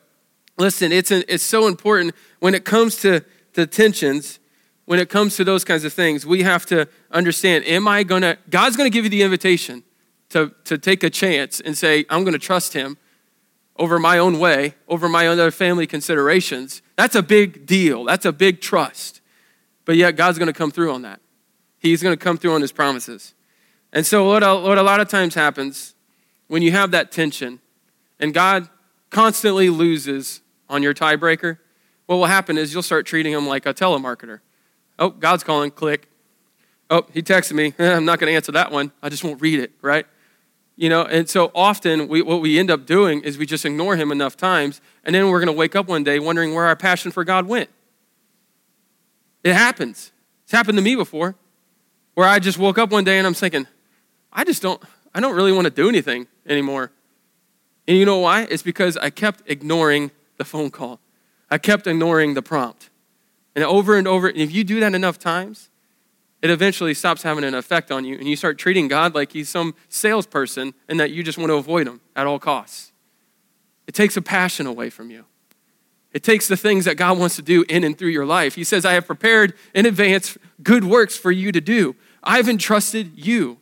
[0.57, 4.39] listen, it's, an, it's so important when it comes to, to tensions,
[4.85, 8.21] when it comes to those kinds of things, we have to understand am I going
[8.21, 9.83] to, God's going to give you the invitation
[10.29, 12.97] to, to take a chance and say, I'm going to trust Him
[13.77, 16.81] over my own way, over my other family considerations.
[16.95, 18.05] That's a big deal.
[18.05, 19.21] That's a big trust.
[19.85, 21.21] But yet, God's going to come through on that.
[21.79, 23.33] He's going to come through on His promises.
[23.93, 25.95] And so, what a, what a lot of times happens
[26.47, 27.59] when you have that tension
[28.19, 28.69] and God
[29.09, 31.59] constantly loses on your tiebreaker,
[32.05, 34.39] what will happen is you'll start treating him like a telemarketer.
[34.99, 36.09] Oh, God's calling, click.
[36.89, 37.73] Oh, he texted me.
[37.79, 38.91] I'm not going to answer that one.
[39.01, 40.05] I just won't read it, right?
[40.79, 43.95] You know, and so often we, what we end up doing is we just ignore
[43.95, 46.75] him enough times, and then we're going to wake up one day wondering where our
[46.75, 47.69] passion for God went.
[49.43, 50.11] It happens.
[50.43, 51.35] It's happened to me before,
[52.13, 53.65] where I just woke up one day and I'm thinking,
[54.31, 54.81] I just don't,
[55.15, 56.91] I don't really want to do anything anymore.
[57.87, 58.47] And you know why?
[58.49, 60.99] It's because I kept ignoring the phone call.
[61.49, 62.91] I kept ignoring the prompt.
[63.55, 65.69] And over and over, and if you do that enough times,
[66.41, 69.49] it eventually stops having an effect on you, and you start treating God like he's
[69.49, 72.91] some salesperson and that you just want to avoid him at all costs.
[73.87, 75.25] It takes a passion away from you.
[76.11, 78.55] It takes the things that God wants to do in and through your life.
[78.55, 81.95] He says, I have prepared in advance good works for you to do.
[82.23, 83.57] I've entrusted you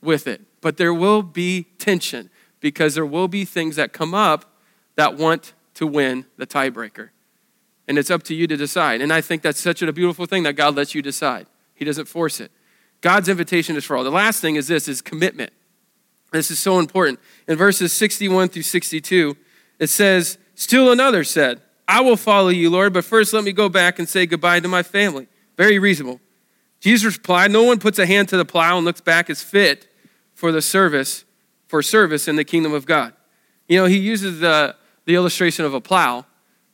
[0.00, 0.42] with it.
[0.60, 2.30] But there will be tension
[2.60, 4.56] because there will be things that come up
[4.96, 7.10] that want to win the tiebreaker.
[7.88, 9.00] And it's up to you to decide.
[9.00, 11.46] And I think that's such a beautiful thing that God lets you decide.
[11.80, 12.52] He doesn't force it.
[13.00, 14.04] God's invitation is for all.
[14.04, 15.50] The last thing is this is commitment.
[16.30, 17.18] This is so important.
[17.48, 19.34] In verses 61 through 62,
[19.78, 23.70] it says, Still another said, I will follow you, Lord, but first let me go
[23.70, 25.26] back and say goodbye to my family.
[25.56, 26.20] Very reasonable.
[26.80, 29.88] Jesus replied, No one puts a hand to the plow and looks back as fit
[30.34, 31.24] for the service,
[31.66, 33.14] for service in the kingdom of God.
[33.68, 36.26] You know, he uses the, the illustration of a plow,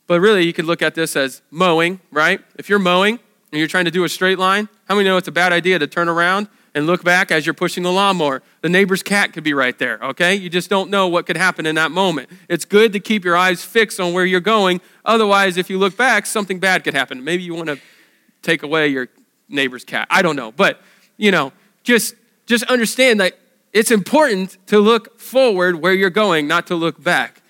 [0.09, 2.41] but really you could look at this as mowing, right?
[2.57, 3.21] If you're mowing,
[3.53, 5.79] and you're trying to do a straight line, how many know it's a bad idea
[5.79, 8.43] to turn around and look back as you're pushing the lawnmower?
[8.61, 10.35] The neighbor's cat could be right there, okay?
[10.35, 12.29] You just don't know what could happen in that moment.
[12.49, 14.81] It's good to keep your eyes fixed on where you're going.
[15.05, 17.25] Otherwise, if you look back, something bad could happen.
[17.25, 17.79] Maybe you want to
[18.43, 19.09] take away your
[19.49, 20.07] neighbor's cat.
[20.11, 20.53] I don't know.
[20.53, 20.81] But,
[21.17, 22.15] you know, just
[22.47, 23.39] just understand that
[23.73, 27.43] it's important to look forward where you're going, not to look back,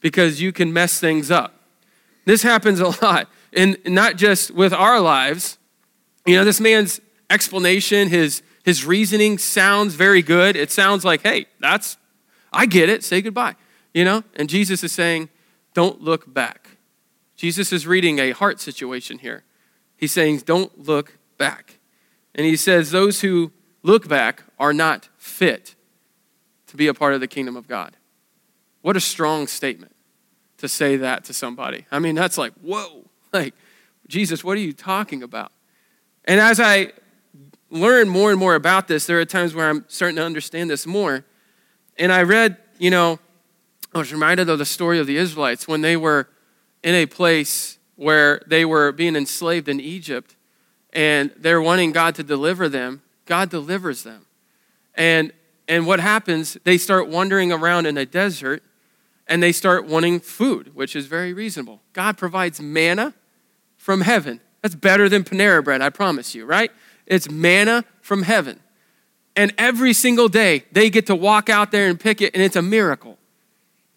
[0.00, 1.54] because you can mess things up.
[2.24, 5.58] This happens a lot and not just with our lives.
[6.26, 10.56] You know, this man's explanation, his, his reasoning sounds very good.
[10.56, 11.96] It sounds like, hey, that's,
[12.52, 13.56] I get it, say goodbye.
[13.92, 14.24] You know?
[14.36, 15.28] And Jesus is saying,
[15.74, 16.76] don't look back.
[17.36, 19.42] Jesus is reading a heart situation here.
[19.96, 21.78] He's saying, don't look back.
[22.34, 25.74] And he says, those who look back are not fit
[26.68, 27.96] to be a part of the kingdom of God.
[28.80, 29.94] What a strong statement
[30.58, 31.86] to say that to somebody.
[31.90, 33.01] I mean, that's like, whoa.
[33.38, 33.54] Like,
[34.08, 35.52] Jesus, what are you talking about?
[36.26, 36.92] And as I
[37.70, 40.86] learn more and more about this, there are times where I'm starting to understand this
[40.86, 41.24] more.
[41.98, 43.18] And I read, you know,
[43.94, 46.28] I was reminded of the story of the Israelites when they were
[46.82, 50.36] in a place where they were being enslaved in Egypt
[50.92, 53.02] and they're wanting God to deliver them.
[53.24, 54.26] God delivers them.
[54.94, 55.32] And
[55.68, 58.62] and what happens, they start wandering around in a desert
[59.28, 61.80] and they start wanting food, which is very reasonable.
[61.92, 63.14] God provides manna
[63.82, 64.40] from heaven.
[64.62, 66.70] That's better than Panera bread, I promise you, right?
[67.04, 68.60] It's manna from heaven.
[69.34, 72.54] And every single day, they get to walk out there and pick it, and it's
[72.54, 73.18] a miracle.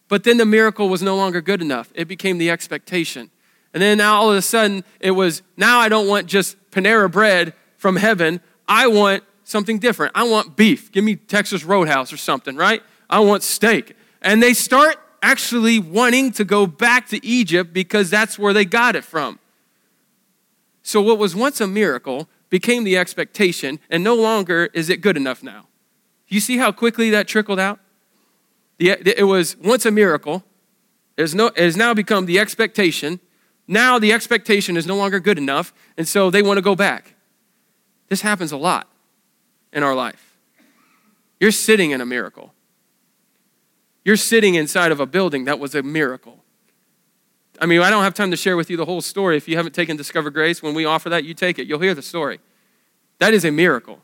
[0.08, 1.92] But then the miracle was no longer good enough.
[1.94, 3.30] It became the expectation.
[3.76, 7.12] And then now all of a sudden, it was now I don't want just Panera
[7.12, 8.42] bread from heaven.
[8.68, 10.14] I want something different.
[10.16, 10.92] I want beef.
[10.92, 12.82] Give me Texas Roadhouse or something, right?
[13.08, 13.96] I want steak.
[14.24, 18.96] And they start actually wanting to go back to Egypt because that's where they got
[18.96, 19.38] it from.
[20.88, 25.18] So, what was once a miracle became the expectation, and no longer is it good
[25.18, 25.66] enough now.
[26.28, 27.80] You see how quickly that trickled out?
[28.78, 30.44] It was once a miracle,
[31.18, 33.20] it has now become the expectation.
[33.68, 37.16] Now the expectation is no longer good enough, and so they want to go back.
[38.10, 38.88] This happens a lot
[39.74, 40.38] in our life.
[41.40, 42.54] You're sitting in a miracle.
[44.04, 46.45] You're sitting inside of a building that was a miracle.
[47.60, 49.38] I mean, I don't have time to share with you the whole story.
[49.38, 51.68] If you haven't taken Discover Grace, when we offer that, you take it.
[51.68, 52.40] You'll hear the story.
[53.20, 54.00] That is a miracle.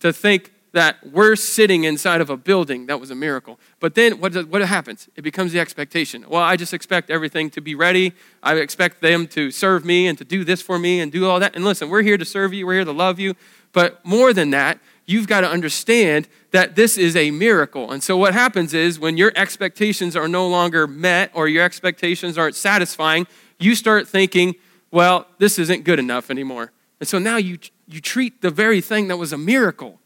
[0.00, 3.58] To think that we're sitting inside of a building, that was a miracle.
[3.80, 5.08] But then what, what happens?
[5.16, 6.24] It becomes the expectation.
[6.28, 8.12] Well, I just expect everything to be ready.
[8.42, 11.40] I expect them to serve me and to do this for me and do all
[11.40, 11.56] that.
[11.56, 13.34] And listen, we're here to serve you, we're here to love you.
[13.72, 14.78] But more than that,
[15.10, 17.90] you've got to understand that this is a miracle.
[17.90, 22.38] And so what happens is when your expectations are no longer met or your expectations
[22.38, 23.26] aren't satisfying,
[23.58, 24.54] you start thinking,
[24.90, 26.72] well, this isn't good enough anymore.
[27.00, 30.00] And so now you, you treat the very thing that was a miracle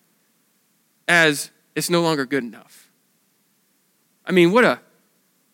[1.06, 2.90] as it's no longer good enough.
[4.26, 4.80] I mean, what a,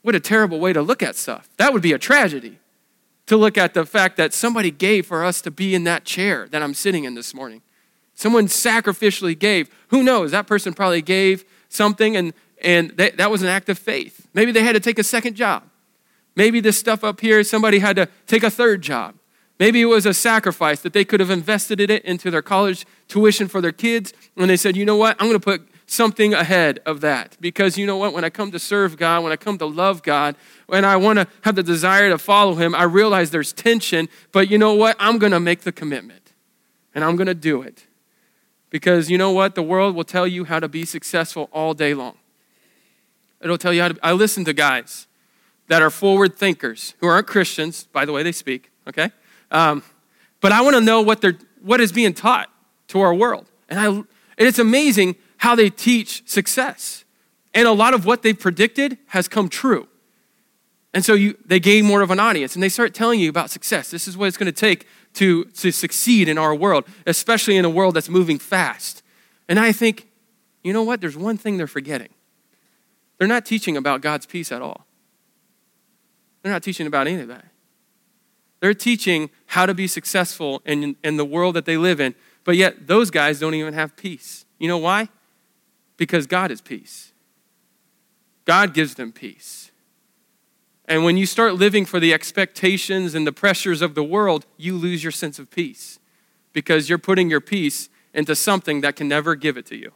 [0.03, 1.49] what a terrible way to look at stuff.
[1.57, 2.61] That would be a tragedy
[3.27, 6.47] to look at the fact that somebody gave for us to be in that chair
[6.49, 7.63] that I'm sitting in this morning.
[8.21, 9.71] Someone sacrificially gave.
[9.89, 10.33] Who knows?
[10.33, 14.27] That person probably gave something and, and they, that was an act of faith.
[14.35, 15.63] Maybe they had to take a second job.
[16.37, 19.15] Maybe this stuff up here, somebody had to take a third job.
[19.59, 23.49] Maybe it was a sacrifice that they could have invested it into their college tuition
[23.49, 24.13] for their kids.
[24.37, 25.17] And they said, you know what?
[25.19, 27.39] I'm going to put something ahead of that.
[27.41, 28.13] Because you know what?
[28.13, 31.21] When I come to serve God, when I come to love God, when I want
[31.21, 34.11] to have the desire to follow Him, I realize there's tension.
[34.31, 34.95] But you know what?
[35.01, 36.35] I'm going to make the commitment
[36.95, 37.87] and I'm going to do it.
[38.71, 39.55] Because you know what?
[39.55, 42.17] The world will tell you how to be successful all day long.
[43.41, 43.99] It'll tell you how to.
[44.03, 45.07] I listen to guys
[45.71, 49.13] that are forward thinkers who aren't Christians, by the way, they speak, okay?
[49.53, 49.85] Um,
[50.41, 52.51] but I want to know what, they're, what is being taught
[52.89, 53.47] to our world.
[53.69, 54.07] And, I, and
[54.37, 57.05] it's amazing how they teach success.
[57.55, 59.87] And a lot of what they predicted has come true.
[60.93, 63.49] And so you, they gain more of an audience and they start telling you about
[63.49, 63.93] success.
[63.93, 67.65] This is what it's going to take to, to succeed in our world, especially in
[67.65, 69.03] a world that's moving fast.
[69.49, 70.09] And I think,
[70.63, 71.01] you know what?
[71.01, 72.11] There's one thing they're forgetting.
[73.19, 74.87] They're not teaching about God's peace at all.
[76.43, 77.45] They're not teaching about any of that.
[78.61, 82.57] They're teaching how to be successful in, in the world that they live in, but
[82.57, 84.45] yet those guys don't even have peace.
[84.59, 85.09] You know why?
[85.97, 87.13] Because God is peace.
[88.45, 89.70] God gives them peace.
[90.91, 94.77] And when you start living for the expectations and the pressures of the world, you
[94.77, 96.01] lose your sense of peace
[96.53, 99.93] because you're putting your peace into something that can never give it to you.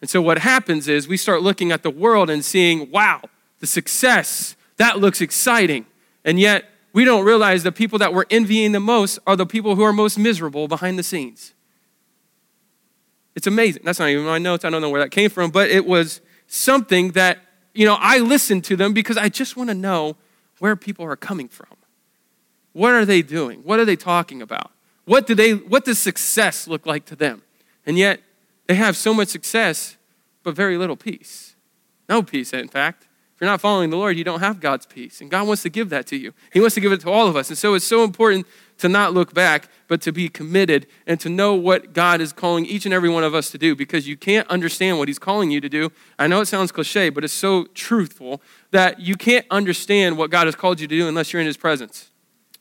[0.00, 3.20] And so what happens is we start looking at the world and seeing, wow,
[3.60, 5.86] the success, that looks exciting.
[6.24, 9.76] And yet we don't realize the people that we're envying the most are the people
[9.76, 11.54] who are most miserable behind the scenes.
[13.36, 13.82] It's amazing.
[13.84, 14.64] That's not even my notes.
[14.64, 17.38] I don't know where that came from, but it was something that
[17.74, 20.16] you know, I listen to them because I just want to know
[20.58, 21.76] where people are coming from.
[22.72, 23.60] What are they doing?
[23.60, 24.70] What are they talking about?
[25.04, 27.42] What do they what does success look like to them?
[27.84, 28.20] And yet
[28.66, 29.96] they have so much success
[30.42, 31.56] but very little peace.
[32.08, 33.06] No peace in fact.
[33.40, 35.22] If you're not following the Lord, you don't have God's peace.
[35.22, 36.34] And God wants to give that to you.
[36.52, 37.48] He wants to give it to all of us.
[37.48, 41.30] And so it's so important to not look back, but to be committed and to
[41.30, 44.14] know what God is calling each and every one of us to do because you
[44.14, 45.90] can't understand what He's calling you to do.
[46.18, 50.46] I know it sounds cliche, but it's so truthful that you can't understand what God
[50.46, 52.10] has called you to do unless you're in His presence.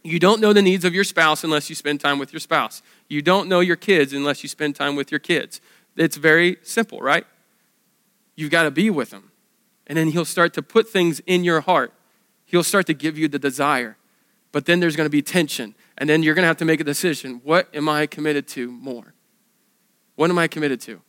[0.01, 2.81] You don't know the needs of your spouse unless you spend time with your spouse.
[3.09, 5.59] You don't know your kids unless you spend time with your kids.
[5.97, 7.25] It's very simple, right?
[8.37, 9.28] You've got to be with them.
[9.89, 11.93] And then he'll start to put things in your heart.
[12.45, 13.97] He'll start to give you the desire.
[14.51, 15.75] But then there's going to be tension.
[15.97, 17.41] And then you're going to have to make a decision.
[17.43, 19.13] What am I committed to more?
[20.15, 21.01] What am I committed to?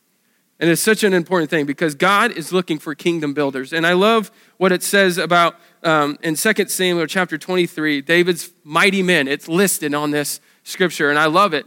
[0.59, 3.73] And it's such an important thing because God is looking for kingdom builders.
[3.73, 9.03] And I love what it says about um, in 2 Samuel chapter 23, David's mighty
[9.03, 9.27] men.
[9.27, 11.09] It's listed on this scripture.
[11.09, 11.65] And I love it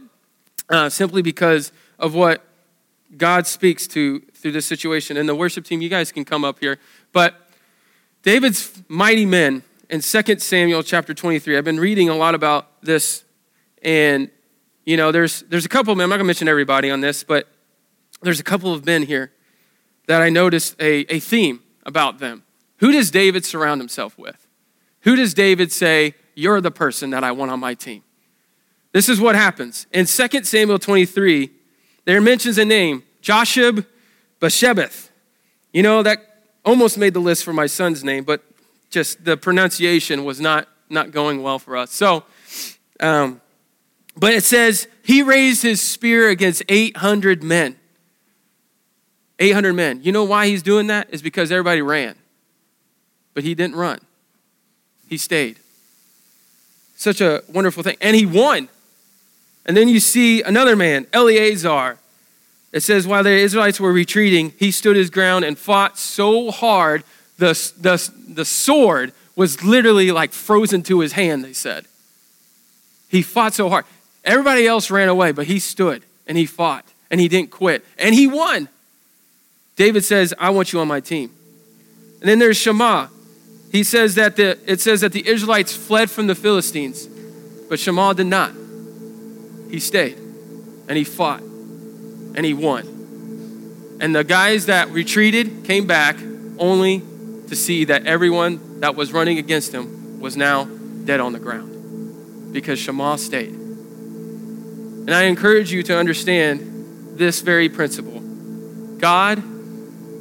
[0.68, 2.44] uh, simply because of what
[3.16, 5.16] God speaks to through this situation.
[5.16, 6.78] And the worship team, you guys can come up here.
[7.14, 7.34] But
[8.22, 13.24] David's mighty men in 2 Samuel chapter 23, I've been reading a lot about this.
[13.80, 14.28] And,
[14.84, 17.00] you know, there's, there's a couple of men, I'm not going to mention everybody on
[17.00, 17.48] this, but
[18.20, 19.32] there's a couple of men here
[20.08, 22.42] that I noticed a, a theme about them.
[22.80, 24.46] Who does David surround himself with?
[25.04, 28.02] Who does David say, You're the person that I want on my team?
[28.92, 29.86] This is what happens.
[29.90, 31.50] In 2 Samuel 23,
[32.04, 33.86] there mentions a name, Josheb
[34.44, 35.10] Basshebeth.
[35.72, 36.18] You know, that
[36.64, 38.42] almost made the list for my son's name, but
[38.90, 41.92] just the pronunciation was not, not going well for us.
[41.92, 42.24] So,
[43.00, 43.40] um,
[44.16, 47.76] but it says, he raised his spear against 800 men.
[49.38, 50.02] 800 men.
[50.02, 51.08] You know why he's doing that?
[51.10, 52.14] Is because everybody ran.
[53.32, 54.00] But he didn't run,
[55.08, 55.58] he stayed.
[56.96, 57.96] Such a wonderful thing.
[58.00, 58.68] And he won.
[59.66, 61.98] And then you see another man, Eleazar.
[62.74, 67.04] It says, while the Israelites were retreating, he stood his ground and fought so hard,
[67.38, 71.86] the the, the, sword was literally like frozen to his hand, they said.
[73.08, 73.84] He fought so hard.
[74.24, 78.12] Everybody else ran away, but he stood and he fought and he didn't quit and
[78.12, 78.68] he won.
[79.76, 81.30] David says, I want you on my team.
[82.20, 83.08] And then there's Shammah.
[83.70, 87.06] He says that the, it says that the Israelites fled from the Philistines,
[87.68, 88.50] but Shammah did not.
[89.70, 90.18] He stayed
[90.88, 91.53] and he fought
[92.34, 93.98] and he won.
[94.00, 96.16] And the guys that retreated came back
[96.58, 97.02] only
[97.48, 102.52] to see that everyone that was running against him was now dead on the ground
[102.52, 103.52] because Shammah stayed.
[103.52, 108.20] And I encourage you to understand this very principle
[108.98, 109.42] God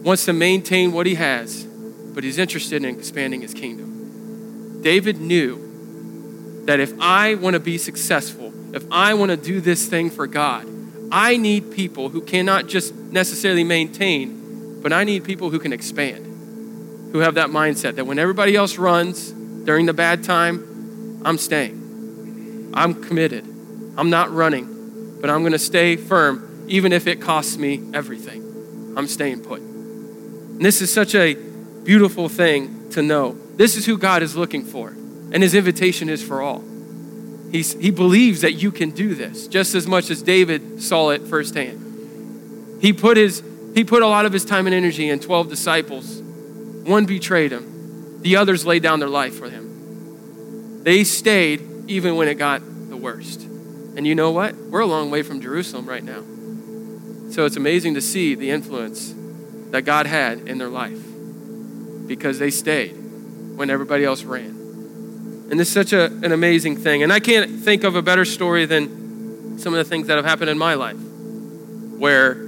[0.04, 4.82] wants to maintain what he has, but he's interested in expanding his kingdom.
[4.82, 9.88] David knew that if I want to be successful, if I want to do this
[9.88, 10.68] thing for God,
[11.14, 16.34] I need people who cannot just necessarily maintain, but I need people who can expand
[17.14, 22.72] who have that mindset that when everybody else runs during the bad time, I'm staying.
[22.74, 23.46] I'm committed.
[23.96, 28.96] I'm not running, but I'm going to stay firm, even if it costs me everything.
[28.98, 29.62] I'm staying put.
[29.62, 33.38] And this is such a beautiful thing to know.
[33.58, 36.64] This is who God is looking for, and his invitation is for all.
[37.54, 41.22] He's, he believes that you can do this just as much as David saw it
[41.22, 42.82] firsthand.
[42.82, 43.42] He put, his,
[43.74, 46.22] he put a lot of his time and energy in 12 disciples
[46.84, 50.84] one betrayed him, the others laid down their life for him.
[50.84, 53.42] They stayed even when it got the worst.
[53.42, 54.56] And you know what?
[54.56, 56.24] We're a long way from Jerusalem right now.
[57.32, 59.14] So it's amazing to see the influence
[59.72, 61.00] that God had in their life
[62.06, 62.92] because they stayed
[63.56, 64.63] when everybody else ran.
[65.50, 67.04] And is such a, an amazing thing.
[67.04, 70.26] And I can't think of a better story than some of the things that have
[70.26, 70.98] happened in my life
[71.98, 72.44] where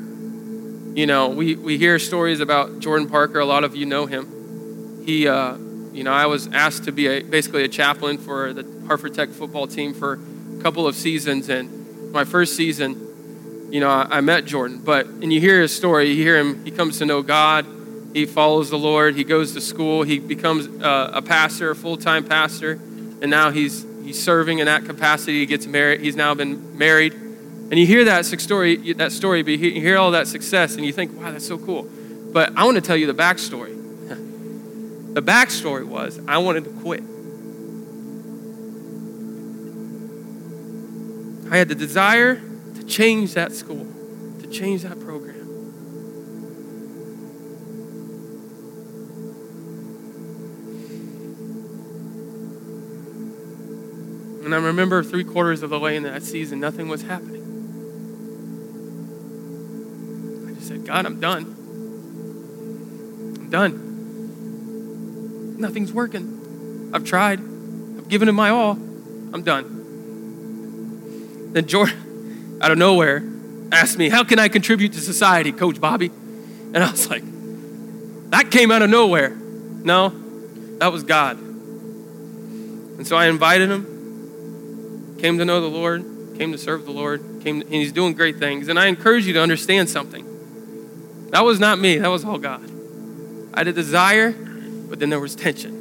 [0.95, 3.39] you know, we, we hear stories about Jordan Parker.
[3.39, 5.03] A lot of you know him.
[5.05, 5.57] He, uh,
[5.91, 9.29] you know, I was asked to be a, basically a chaplain for the Hartford Tech
[9.29, 10.21] football team for
[10.57, 11.49] a couple of seasons.
[11.49, 14.81] And my first season, you know, I, I met Jordan.
[14.85, 17.65] But, and you hear his story, you hear him, he comes to know God.
[18.15, 19.13] He follows the Lord.
[19.15, 20.01] He goes to school.
[20.01, 22.71] He becomes uh, a pastor, a full time pastor.
[23.21, 25.41] And now he's, he's serving in that capacity.
[25.41, 26.01] He gets married.
[26.01, 27.13] He's now been married
[27.71, 30.93] and you hear that story, that story, but you hear all that success, and you
[30.93, 31.89] think, wow, that's so cool.
[32.31, 33.73] But I want to tell you the backstory.
[35.15, 37.01] the backstory was I wanted to quit.
[41.51, 43.87] I had the desire to change that school,
[44.41, 45.24] to change that program.
[54.45, 57.41] And I remember three quarters of the way in that season, nothing was happening.
[60.47, 61.45] I just said, God, I'm done.
[63.39, 63.81] I'm done.
[65.57, 66.91] Nothing's working.
[66.93, 67.39] I've tried.
[67.39, 68.73] I've given it my all.
[68.73, 69.65] I'm done.
[71.53, 73.23] Then Jordan, out of nowhere,
[73.71, 76.11] asked me, How can I contribute to society, Coach Bobby?
[76.71, 77.23] And I was like,
[78.29, 79.31] That came out of nowhere.
[79.31, 80.09] No,
[80.77, 81.39] that was God.
[81.39, 83.94] And so I invited him,
[85.25, 86.05] came to know the Lord,
[86.37, 88.67] came to serve the Lord, came, and he's doing great things.
[88.67, 90.23] And I encourage you to understand something.
[91.31, 92.69] That was not me, that was all God.
[93.51, 95.73] I had a desire, but then there was tension.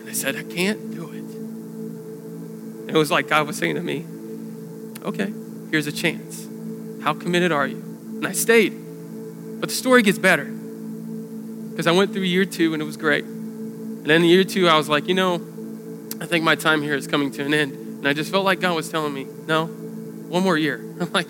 [0.00, 1.18] And I said, I can't do it.
[1.18, 4.06] And it was like God was saying to me,
[5.04, 5.30] okay,
[5.70, 6.48] here's a chance.
[7.04, 7.76] How committed are you?
[7.76, 8.70] And I stayed.
[9.60, 10.46] But the story gets better.
[10.46, 13.24] Because I went through year two and it was great.
[13.24, 15.34] And then year two, I was like, you know,
[16.22, 17.81] I think my time here is coming to an end.
[18.02, 20.74] And I just felt like God was telling me, no, one more year.
[21.00, 21.28] I'm like,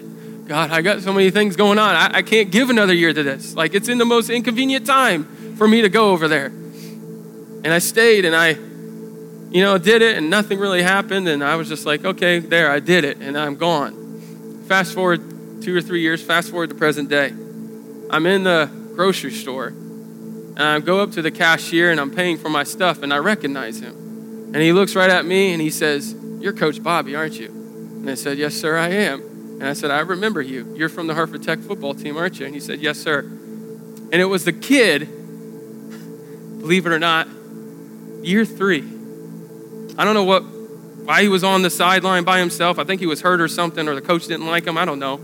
[0.48, 1.94] God, I got so many things going on.
[1.94, 3.54] I, I can't give another year to this.
[3.54, 6.46] Like, it's in the most inconvenient time for me to go over there.
[6.46, 11.28] And I stayed and I, you know, did it and nothing really happened.
[11.28, 14.64] And I was just like, okay, there, I did it and I'm gone.
[14.66, 15.20] Fast forward
[15.60, 17.34] two or three years, fast forward to present day.
[18.08, 22.38] I'm in the grocery store and I go up to the cashier and I'm paying
[22.38, 24.52] for my stuff and I recognize him.
[24.54, 27.46] And he looks right at me and he says, You're Coach Bobby, aren't you?
[27.46, 29.20] And I said, Yes, sir, I am.
[29.20, 30.74] And I said, I remember you.
[30.76, 32.46] You're from the Hartford Tech football team, aren't you?
[32.46, 33.20] And he said, Yes, sir.
[33.20, 35.06] And it was the kid,
[36.58, 37.28] believe it or not,
[38.22, 38.82] year three.
[39.96, 42.78] I don't know what why he was on the sideline by himself.
[42.78, 44.76] I think he was hurt or something, or the coach didn't like him.
[44.76, 45.14] I don't know.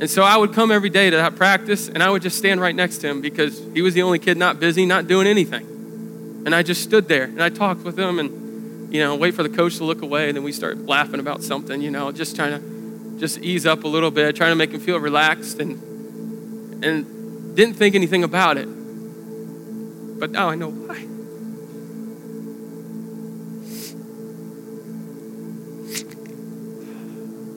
[0.00, 2.60] And so I would come every day to that practice, and I would just stand
[2.60, 6.42] right next to him because he was the only kid not busy, not doing anything.
[6.46, 8.39] And I just stood there and I talked with him and,
[8.90, 11.44] you know, wait for the coach to look away, and then we start laughing about
[11.44, 14.72] something, you know, just trying to just ease up a little bit, trying to make
[14.72, 18.66] him feel relaxed, and, and didn't think anything about it.
[20.18, 21.06] but now I know why.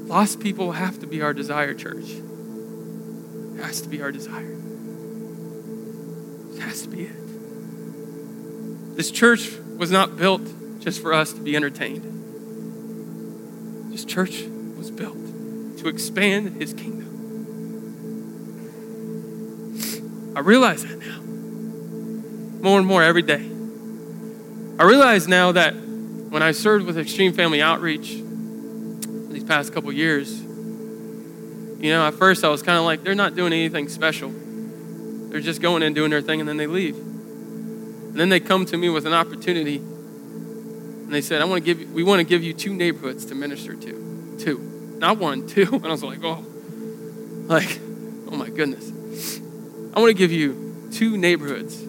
[0.08, 2.12] Lost people have to be our desire, church.
[3.56, 4.56] It has to be our desire.
[6.54, 8.96] It has to be it.
[8.96, 10.48] This church was not built
[10.84, 12.04] just for us to be entertained.
[13.92, 14.44] This church
[14.78, 15.18] was built
[15.78, 17.04] to expand his kingdom.
[20.36, 21.22] I realize that now.
[22.62, 23.50] More and more every day.
[24.80, 28.16] I realize now that when I served with Extreme Family Outreach
[29.30, 33.36] these past couple years, you know, at first I was kind of like, they're not
[33.36, 34.32] doing anything special.
[35.30, 36.96] They're just going and doing their thing and then they leave.
[36.96, 39.82] And then they come to me with an opportunity
[41.04, 43.26] and they said, I want to give you, we want to give you two neighborhoods
[43.26, 44.38] to minister to.
[44.40, 44.96] Two.
[44.98, 45.68] Not one, two.
[45.74, 46.44] And I was like, oh,
[47.48, 47.80] like,
[48.32, 49.40] oh my goodness.
[49.94, 51.80] I want to give you two neighborhoods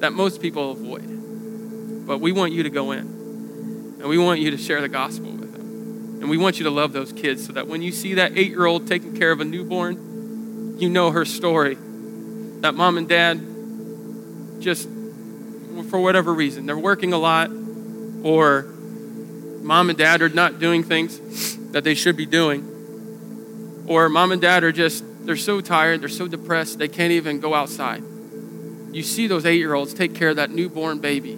[0.00, 2.06] that most people avoid.
[2.06, 3.00] But we want you to go in.
[3.00, 6.20] And we want you to share the gospel with them.
[6.20, 8.50] And we want you to love those kids so that when you see that eight
[8.50, 11.76] year old taking care of a newborn, you know her story.
[12.60, 13.40] That mom and dad
[14.60, 14.88] just,
[15.90, 17.50] for whatever reason, they're working a lot,
[18.24, 18.62] or
[19.62, 24.40] mom and dad are not doing things that they should be doing, or mom and
[24.40, 28.02] dad are just they're so tired, they're so depressed, they can't even go outside.
[28.92, 31.32] You see those eight year olds take care of that newborn baby,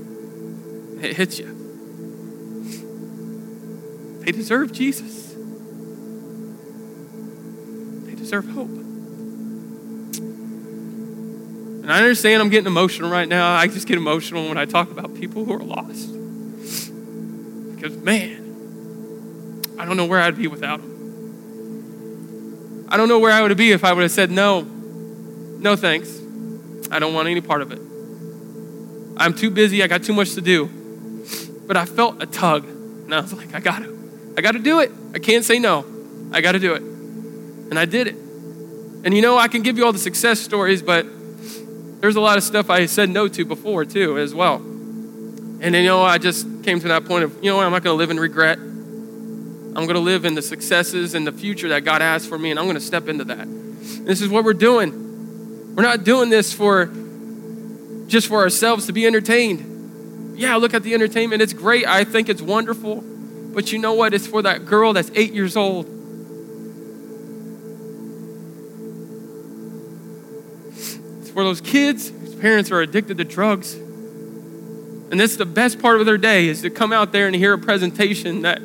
[1.03, 1.53] it hits you.
[4.25, 5.35] They deserve Jesus,
[8.07, 8.71] they deserve hope.
[11.83, 13.55] And I understand I'm getting emotional right now.
[13.55, 16.16] I just get emotional when I talk about people who are lost.
[17.87, 20.97] Because, man, I don't know where I'd be without him.
[22.89, 26.21] I don't know where I would be if I would have said, no, no thanks.
[26.91, 27.79] I don't want any part of it.
[29.17, 29.85] I'm too busy.
[29.85, 30.67] I got too much to do.
[31.69, 32.65] But I felt a tug.
[32.65, 34.35] And I was like, I got to.
[34.37, 34.91] I got to do it.
[35.15, 35.85] I can't say no.
[36.33, 36.83] I got to do it.
[36.83, 38.17] And I did it.
[38.17, 41.07] And you know, I can give you all the success stories, but
[42.01, 44.61] there's a lot of stuff I said no to before, too, as well.
[45.61, 47.83] And you know, I just came to that point of, you know, what, I'm not
[47.83, 48.59] going to live in regret.
[48.59, 52.51] I'm going to live in the successes and the future that God has for me,
[52.51, 53.47] and I'm going to step into that.
[54.07, 55.75] This is what we're doing.
[55.75, 56.91] We're not doing this for
[58.07, 60.39] just for ourselves to be entertained.
[60.39, 61.43] Yeah, look at the entertainment.
[61.43, 61.87] It's great.
[61.87, 63.03] I think it's wonderful.
[63.03, 64.13] But you know what?
[64.15, 65.87] It's for that girl that's eight years old.
[70.69, 73.77] It's for those kids whose parents are addicted to drugs.
[75.11, 77.53] And that's the best part of their day is to come out there and hear
[77.53, 78.61] a presentation that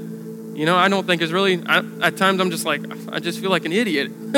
[0.54, 3.40] you know, I don't think is really, I, at times I'm just like, I just
[3.40, 4.12] feel like an idiot.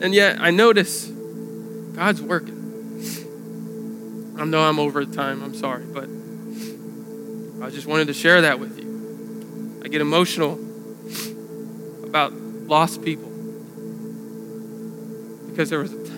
[0.00, 2.60] and yet I notice God's working.
[4.38, 6.04] I know I'm over time, I'm sorry, but
[7.64, 9.80] I just wanted to share that with you.
[9.84, 10.54] I get emotional
[12.04, 13.30] about lost people
[15.48, 16.10] because there was a, t-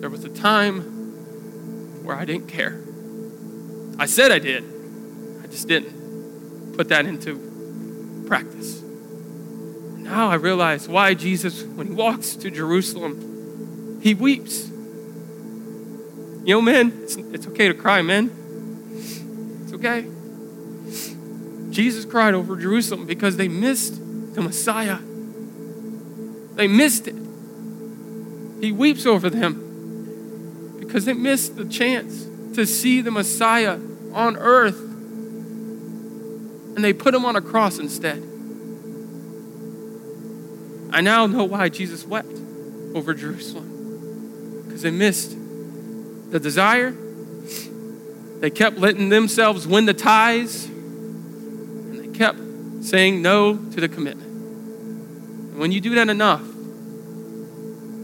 [0.00, 0.82] there was a time
[2.04, 2.85] where I didn't care.
[3.98, 4.64] I said I did,
[5.42, 8.82] I just didn't put that into practice.
[8.82, 14.68] Now I realize why Jesus, when he walks to Jerusalem, he weeps.
[14.68, 18.30] You know, men, it's, it's okay to cry, men.
[19.64, 20.06] It's okay.
[21.72, 23.96] Jesus cried over Jerusalem because they missed
[24.34, 24.98] the Messiah.
[26.54, 27.16] They missed it.
[28.60, 32.26] He weeps over them because they missed the chance
[32.56, 33.78] to see the Messiah
[34.12, 34.80] on earth
[36.76, 38.22] and they put him on a cross instead.
[40.92, 42.28] I now know why Jesus wept
[42.94, 45.34] over Jerusalem because they missed
[46.30, 46.94] the desire.
[48.40, 52.38] They kept letting themselves win the ties, and they kept
[52.84, 54.30] saying no to the commitment.
[54.30, 56.44] And when you do that enough,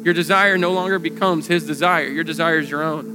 [0.02, 2.06] your desire no longer becomes his desire.
[2.06, 3.11] Your desire is your own.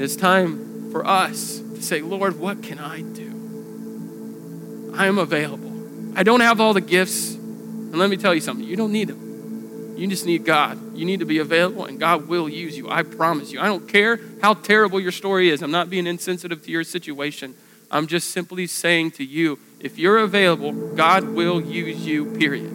[0.00, 4.94] And it's time for us to say, Lord, what can I do?
[4.96, 5.70] I am available.
[6.18, 7.34] I don't have all the gifts.
[7.34, 9.96] And let me tell you something you don't need them.
[9.98, 10.96] You just need God.
[10.96, 12.88] You need to be available, and God will use you.
[12.88, 13.60] I promise you.
[13.60, 15.60] I don't care how terrible your story is.
[15.60, 17.54] I'm not being insensitive to your situation.
[17.90, 22.72] I'm just simply saying to you if you're available, God will use you, period.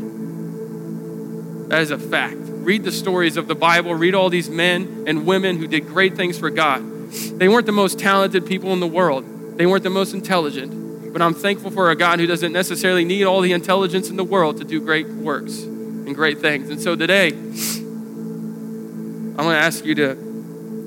[1.70, 2.38] That is a fact.
[2.38, 6.16] Read the stories of the Bible, read all these men and women who did great
[6.16, 6.92] things for God.
[7.38, 11.22] They weren't the most talented people in the world, they weren't the most intelligent, but
[11.22, 14.58] I'm thankful for a God who doesn't necessarily need all the intelligence in the world
[14.58, 16.70] to do great works and great things.
[16.70, 20.26] And so today, I'm going to ask you to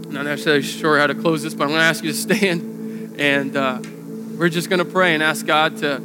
[0.08, 2.16] I'm not necessarily sure how to close this, but I'm going to ask you to
[2.16, 3.20] stand.
[3.20, 3.82] And uh,
[4.38, 6.00] we're just going to pray and ask God to,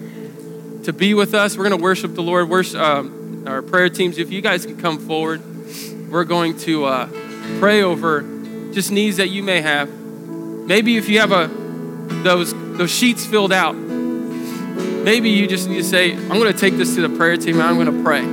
[0.83, 1.55] to be with us.
[1.55, 2.49] We're going to worship the Lord.
[2.49, 5.41] Worship, um, our prayer teams, if you guys can come forward,
[6.09, 7.07] we're going to uh,
[7.59, 8.23] pray over
[8.73, 10.02] just needs that you may have.
[10.65, 11.47] Maybe if you have a,
[12.23, 16.77] those, those sheets filled out, maybe you just need to say, I'm going to take
[16.77, 18.25] this to the prayer team and I'm going to pray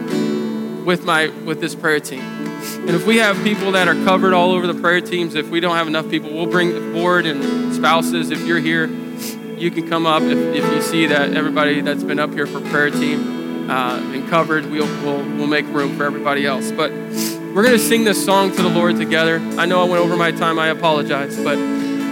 [0.85, 2.21] with, my, with this prayer team.
[2.21, 5.59] And if we have people that are covered all over the prayer teams, if we
[5.59, 8.31] don't have enough people, we'll bring the board and spouses.
[8.31, 12.21] If you're here, you can come up if, if you see that everybody that's been
[12.21, 16.47] up here for prayer team uh, and covered, we'll, we'll, we'll make room for everybody
[16.47, 16.71] else.
[16.71, 19.41] But we're going to sing this song to the Lord together.
[19.59, 21.59] I know I went over my time, I apologize, but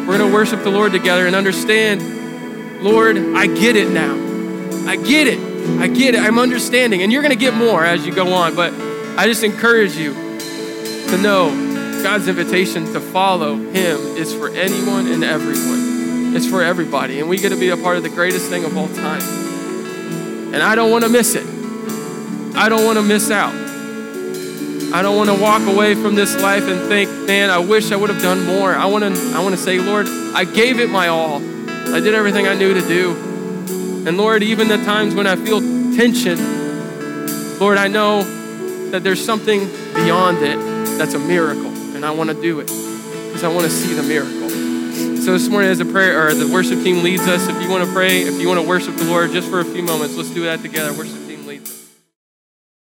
[0.08, 4.14] we're going to worship the Lord together and understand, Lord, I get it now.
[4.88, 5.38] I get it.
[5.78, 6.20] I get it.
[6.20, 7.02] I'm understanding.
[7.02, 8.72] And you're going to get more as you go on, but
[9.18, 11.50] I just encourage you to know
[12.02, 16.34] God's invitation to follow Him is for anyone and everyone.
[16.34, 17.20] It's for everybody.
[17.20, 19.20] And we get to be a part of the greatest thing of all time.
[20.54, 21.44] And I don't want to miss it.
[22.56, 23.67] I don't want to miss out.
[24.90, 27.96] I don't want to walk away from this life and think, man, I wish I
[27.96, 28.74] would have done more.
[28.74, 31.42] I want to, I want to say, Lord, I gave it my all.
[31.94, 33.10] I did everything I knew to do.
[34.06, 35.60] And Lord, even the times when I feel
[35.94, 36.38] tension,
[37.58, 38.22] Lord, I know
[38.90, 40.56] that there's something beyond it
[40.96, 41.66] that's a miracle.
[41.94, 44.48] And I want to do it because I want to see the miracle.
[45.20, 47.84] So this morning, as a prayer or the worship team leads us, if you want
[47.84, 50.30] to pray, if you want to worship the Lord just for a few moments, let's
[50.30, 50.94] do that together.
[50.94, 51.27] Worship.